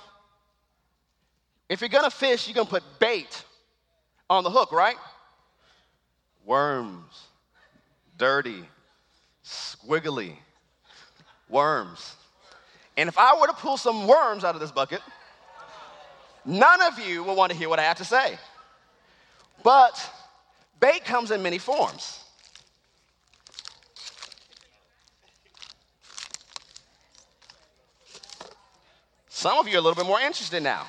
[1.69, 3.43] if you're gonna fish, you're gonna put bait
[4.27, 4.95] on the hook, right?
[6.45, 7.27] Worms,
[8.17, 8.63] dirty,
[9.45, 10.33] squiggly
[11.47, 12.15] worms.
[12.97, 15.01] And if I were to pull some worms out of this bucket,
[16.43, 18.39] none of you will want to hear what I have to say.
[19.63, 20.11] But
[20.81, 22.25] Bait comes in many forms.
[29.29, 30.87] Some of you are a little bit more interested now.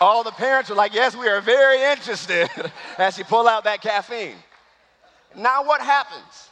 [0.00, 2.48] All the parents are like, Yes, we are very interested
[2.98, 4.36] as you pull out that caffeine.
[5.36, 6.50] Now, what happens?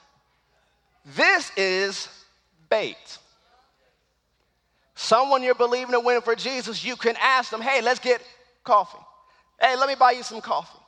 [1.05, 2.09] This is
[4.95, 8.23] Someone you're believing to win for Jesus, you can ask them, hey, let's get
[8.64, 8.99] coffee.
[9.61, 10.79] Hey, let me buy you some coffee.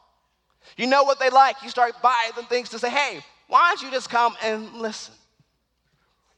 [0.76, 1.57] You know what they like.
[1.62, 5.14] You start buying them things to say, hey, why don't you just come and listen?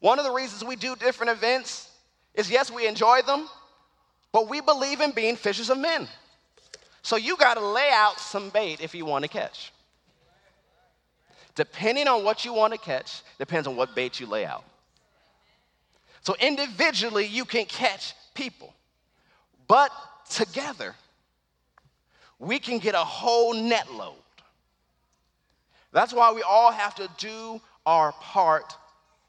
[0.00, 1.90] One of the reasons we do different events
[2.34, 3.48] is yes, we enjoy them,
[4.32, 6.08] but we believe in being fishers of men.
[7.02, 9.72] So you got to lay out some bait if you want to catch.
[11.54, 14.64] Depending on what you want to catch, depends on what bait you lay out.
[16.26, 18.74] So individually, you can catch people,
[19.68, 19.92] but
[20.28, 20.96] together,
[22.40, 24.16] we can get a whole net load.
[25.92, 28.74] That's why we all have to do our part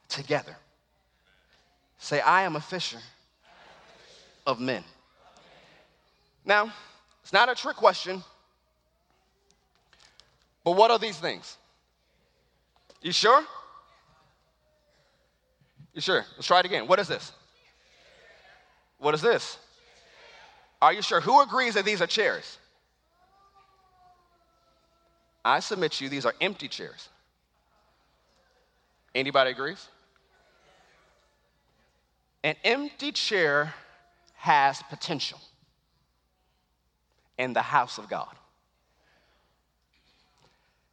[0.09, 0.55] together.
[1.99, 2.97] Say, I am a fisher
[4.47, 4.83] of men.
[6.45, 6.73] Now,
[7.21, 8.23] it's not a trick question,
[10.63, 11.57] but what are these things?
[13.03, 13.45] You sure?
[15.97, 16.23] You sure?
[16.35, 16.85] Let's try it again.
[16.85, 17.31] What is this?
[18.99, 19.57] What is this?
[20.79, 21.19] Are you sure?
[21.19, 22.59] Who agrees that these are chairs?
[25.43, 27.09] I submit to you, these are empty chairs.
[29.15, 29.87] Anybody agrees?
[32.43, 33.73] An empty chair
[34.35, 35.39] has potential
[37.39, 38.35] in the house of God.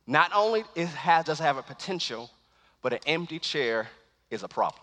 [0.07, 2.31] Not only does it have a potential,
[2.81, 3.89] but an empty chair
[4.31, 4.81] is a problem.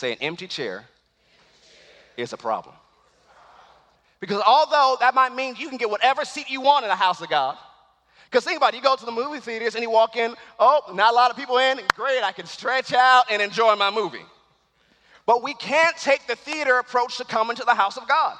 [0.00, 0.86] Say, an empty chair
[2.16, 2.74] is a problem.
[4.18, 7.20] Because although that might mean you can get whatever seat you want in the house
[7.20, 7.58] of God,
[8.24, 10.80] because think about it, you go to the movie theaters and you walk in, oh,
[10.94, 14.24] not a lot of people in, great, I can stretch out and enjoy my movie.
[15.26, 18.38] But we can't take the theater approach to coming to the house of God.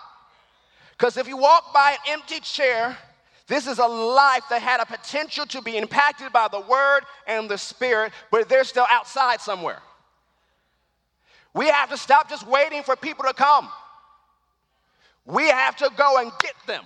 [0.93, 2.97] Because if you walk by an empty chair,
[3.49, 7.51] this is a life that had a potential to be impacted by the word and
[7.51, 9.83] the spirit, but they're still outside somewhere.
[11.55, 13.69] We have to stop just waiting for people to come.
[15.25, 16.85] We have to go and get them.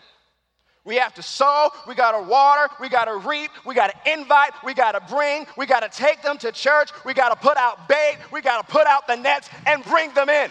[0.85, 4.13] We have to sow, we got to water, we got to reap, we got to
[4.13, 7.37] invite, we got to bring, we got to take them to church, we got to
[7.37, 10.51] put out bait, we got to put out the nets and bring them in.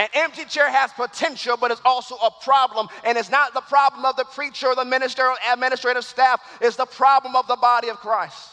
[0.00, 2.88] An empty chair has potential, but it's also a problem.
[3.04, 6.74] And it's not the problem of the preacher or the minister or administrative staff, it's
[6.74, 8.51] the problem of the body of Christ.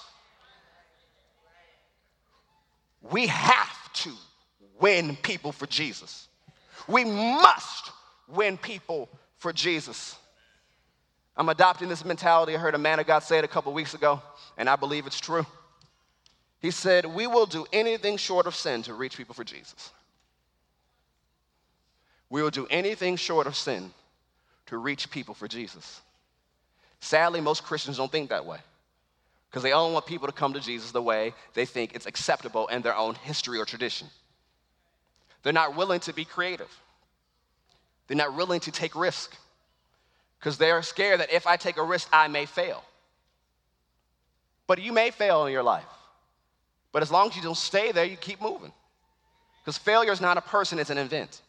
[3.02, 4.12] We have to
[4.80, 6.28] win people for Jesus.
[6.88, 7.92] We must
[8.28, 10.16] win people for Jesus.
[11.38, 12.56] I'm adopting this mentality.
[12.56, 14.22] I heard a man of God say it a couple weeks ago,
[14.58, 15.46] and I believe it's true.
[16.60, 19.92] He said, We will do anything short of sin to reach people for Jesus.
[22.30, 23.92] We will do anything short of sin
[24.68, 26.02] to reach people for Jesus.
[27.00, 28.60] Sadly, most Christians don't think that way
[29.50, 32.68] because they only want people to come to Jesus the way they think it's acceptable
[32.68, 34.08] in their own history or tradition.
[35.42, 36.70] They're not willing to be creative.
[38.08, 39.36] They're not willing to take risk
[40.40, 42.84] because they're scared that if I take a risk, I may fail.
[44.68, 45.84] But you may fail in your life.
[46.92, 48.72] But as long as you don't stay there, you keep moving.
[49.62, 51.42] Because failure is not a person, it's an event.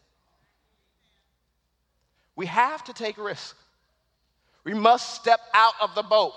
[2.35, 3.55] We have to take risk.
[4.63, 6.33] We must step out of the boat.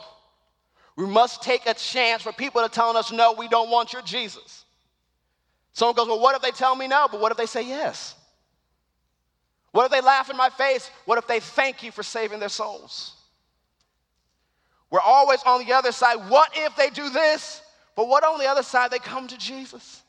[0.96, 4.02] We must take a chance for people to telling us, no, we don't want your
[4.02, 4.64] Jesus.
[5.72, 7.08] Someone goes, well, what if they tell me no?
[7.10, 8.14] But what if they say yes?
[9.72, 10.88] What if they laugh in my face?
[11.04, 13.16] What if they thank you for saving their souls?
[14.88, 16.28] We're always on the other side.
[16.28, 17.60] What if they do this?
[17.96, 18.92] But what on the other side?
[18.92, 20.03] They come to Jesus.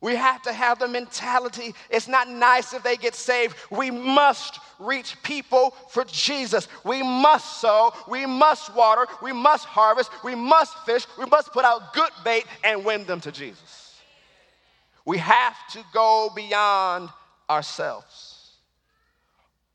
[0.00, 3.54] We have to have the mentality it's not nice if they get saved.
[3.70, 6.68] We must reach people for Jesus.
[6.84, 11.66] We must sow, we must water, we must harvest, we must fish, we must put
[11.66, 13.98] out good bait and win them to Jesus.
[15.04, 17.10] We have to go beyond
[17.48, 18.52] ourselves.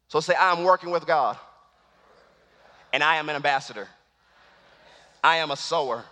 [0.08, 1.38] So say, I'm working with God,
[2.94, 3.88] and I am an ambassador.
[5.24, 6.04] I am a sower.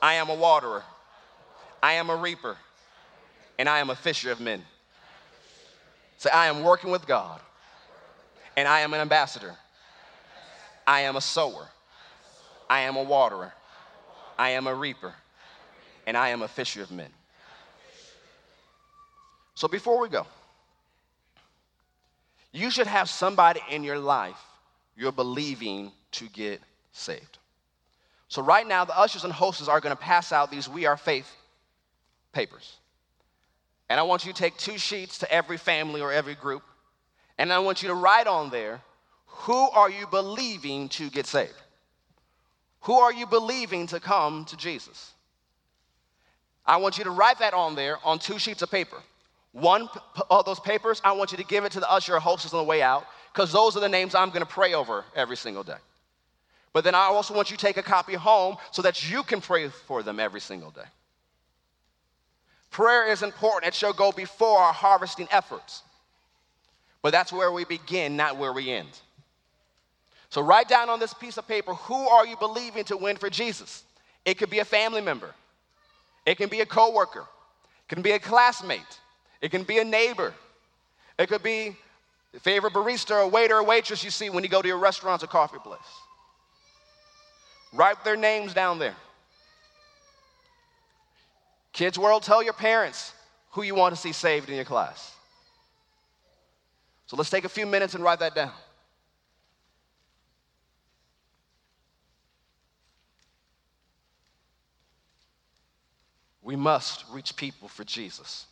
[0.00, 0.82] I am a waterer.
[1.82, 2.56] I am a reaper
[3.58, 4.62] and I am a fisher of men.
[6.18, 7.40] Say, I am working with God,
[8.56, 9.54] and I am an ambassador.
[10.86, 11.68] I am a sower.
[12.68, 13.52] I am a waterer.
[14.38, 15.14] I am a reaper,
[16.06, 17.10] and I am a fisher of men.
[19.54, 20.26] So before we go,
[22.52, 24.38] you should have somebody in your life
[24.96, 26.60] you're believing to get
[26.92, 27.38] saved.
[28.28, 30.96] So right now, the ushers and hostess are going to pass out these We Are
[30.96, 31.30] Faith
[32.32, 32.76] papers.
[33.92, 36.62] And I want you to take two sheets to every family or every group.
[37.36, 38.80] And I want you to write on there
[39.26, 41.52] who are you believing to get saved?
[42.84, 45.12] Who are you believing to come to Jesus?
[46.64, 48.96] I want you to write that on there on two sheets of paper.
[49.52, 49.90] One
[50.30, 52.60] of those papers, I want you to give it to the usher or hostess on
[52.60, 55.64] the way out, because those are the names I'm going to pray over every single
[55.64, 55.82] day.
[56.72, 59.42] But then I also want you to take a copy home so that you can
[59.42, 60.88] pray for them every single day.
[62.72, 63.68] Prayer is important.
[63.68, 65.82] It shall go before our harvesting efforts.
[67.02, 68.88] But that's where we begin, not where we end.
[70.30, 73.28] So write down on this piece of paper who are you believing to win for
[73.28, 73.84] Jesus?
[74.24, 75.34] It could be a family member.
[76.24, 77.20] It can be a coworker.
[77.20, 78.80] It can be a classmate.
[79.42, 80.32] It can be a neighbor.
[81.18, 81.76] It could be
[82.34, 85.22] a favorite barista or waiter or waitress you see when you go to your restaurant
[85.22, 85.80] or coffee place.
[87.74, 88.96] Write their names down there.
[91.72, 93.12] Kids World, tell your parents
[93.50, 95.14] who you want to see saved in your class.
[97.06, 98.52] So let's take a few minutes and write that down.
[106.42, 108.46] We must reach people for Jesus.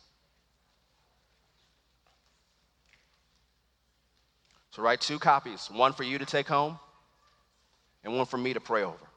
[4.71, 6.79] So write two copies one for you to take home
[8.03, 9.10] and one for me to pray over.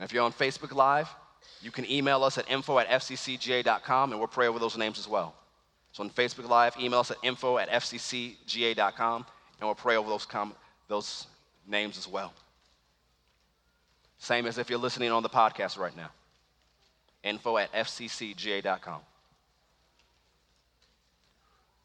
[0.00, 1.14] And if you're on Facebook Live,
[1.60, 5.06] you can email us at info at fccga.com and we'll pray over those names as
[5.06, 5.34] well.
[5.92, 9.26] So on Facebook Live, email us at info at fccga.com
[9.60, 10.54] and we'll pray over those, com-
[10.88, 11.26] those
[11.68, 12.32] names as well.
[14.16, 16.08] Same as if you're listening on the podcast right now.
[17.22, 19.00] Info at fccga.com.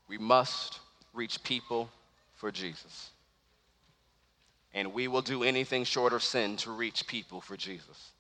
[0.07, 0.80] We must
[1.13, 1.89] reach people
[2.36, 3.09] for Jesus.
[4.76, 8.11] And we will do anything short of sin to reach people for Jesus.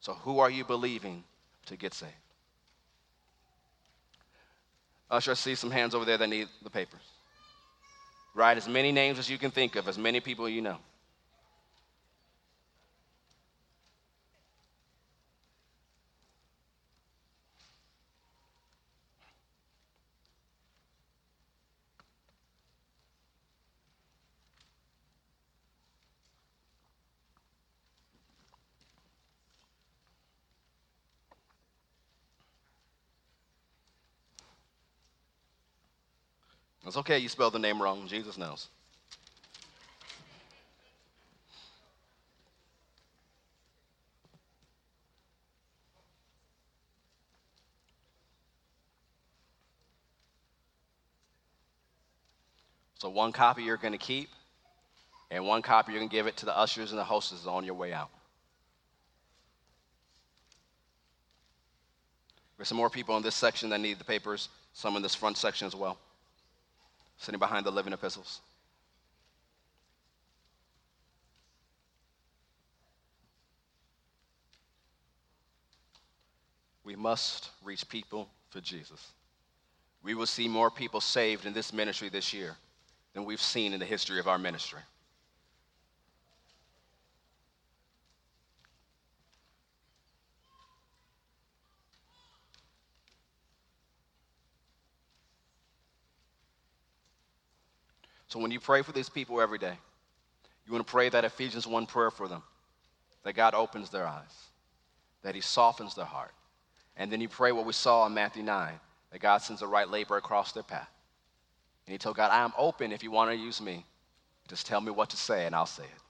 [0.00, 1.24] So, who are you believing
[1.66, 2.12] to get saved?
[5.10, 7.00] Usher, I see some hands over there that need the papers.
[8.34, 10.78] Write as many names as you can think of, as many people you know.
[36.90, 38.08] It's okay, you spelled the name wrong.
[38.08, 38.66] Jesus knows.
[52.98, 54.28] So, one copy you're going to keep,
[55.30, 57.64] and one copy you're going to give it to the ushers and the hostesses on
[57.64, 58.10] your way out.
[62.56, 65.36] There's some more people in this section that need the papers, some in this front
[65.36, 65.96] section as well
[67.20, 68.40] sitting behind the living epistles.
[76.82, 79.12] We must reach people for Jesus.
[80.02, 82.56] We will see more people saved in this ministry this year
[83.12, 84.80] than we've seen in the history of our ministry.
[98.30, 99.74] So when you pray for these people every day,
[100.64, 102.42] you want to pray that Ephesians 1 prayer for them,
[103.24, 104.46] that God opens their eyes,
[105.22, 106.32] that He softens their heart.
[106.96, 108.72] And then you pray what we saw in Matthew 9,
[109.10, 110.88] that God sends the right laborer across their path.
[111.86, 113.84] And He told God, I am open if you want to use me.
[114.48, 116.00] Just tell me what to say and I'll say it.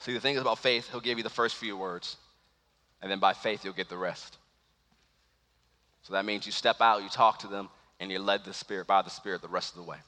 [0.00, 2.16] See, the thing is about faith, He'll give you the first few words,
[3.00, 4.36] and then by faith, you'll get the rest.
[6.02, 7.68] So that means you step out, you talk to them,
[8.00, 9.98] and you're led the Spirit by the Spirit the rest of the way.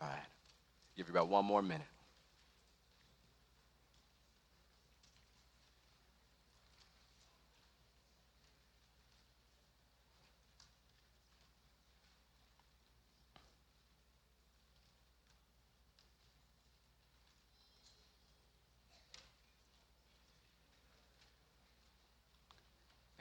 [0.00, 0.18] All right.
[0.96, 1.86] Give you about one more minute.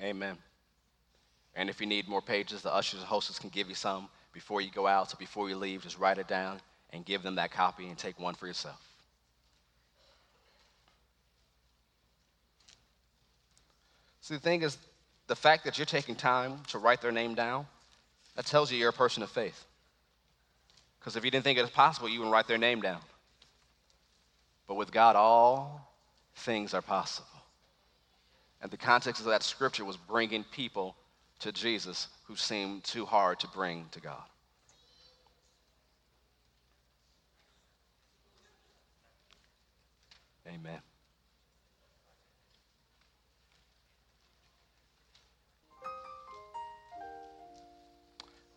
[0.02, 0.38] Amen.
[1.56, 4.62] And if you need more pages, the ushers and hostess can give you some before
[4.62, 5.10] you go out.
[5.10, 6.60] So before you leave, just write it down
[6.94, 8.80] and give them that copy and take one for yourself.
[14.22, 14.78] See, the thing is,
[15.26, 17.66] the fact that you're taking time to write their name down,
[18.36, 19.66] that tells you you're a person of faith.
[21.00, 23.02] Because if you didn't think it was possible, you wouldn't write their name down.
[24.68, 25.96] But with God, all
[26.36, 27.28] things are possible.
[28.62, 30.96] And the context of that scripture was bringing people
[31.40, 34.24] to Jesus who seemed too hard to bring to God.
[40.48, 40.80] Amen.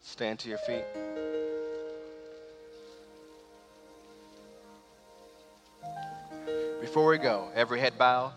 [0.00, 0.84] Stand to your feet.
[6.80, 8.32] Before we go, every head bowed,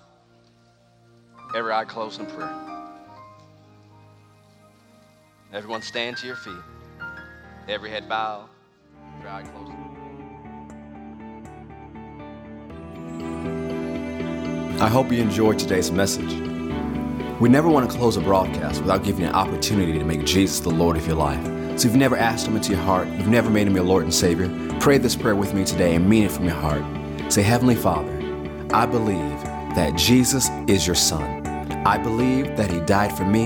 [1.56, 2.72] every eye closed in prayer.
[5.54, 6.58] Everyone stand to your feet.
[7.70, 8.49] Every head bowed,
[9.20, 9.72] every eye closed.
[14.82, 16.34] I hope you enjoyed today's message.
[17.39, 20.60] We never want to close a broadcast without giving you an opportunity to make Jesus
[20.60, 21.45] the Lord of your life.
[21.45, 24.01] So if you've never asked Him into your heart, you've never made Him your Lord
[24.01, 24.49] and Savior,
[24.80, 26.84] pray this prayer with me today and mean it from your heart.
[27.32, 28.12] Say, Heavenly Father,
[28.74, 29.39] I believe
[29.76, 31.45] that Jesus is your Son.
[31.86, 33.45] I believe that He died for me,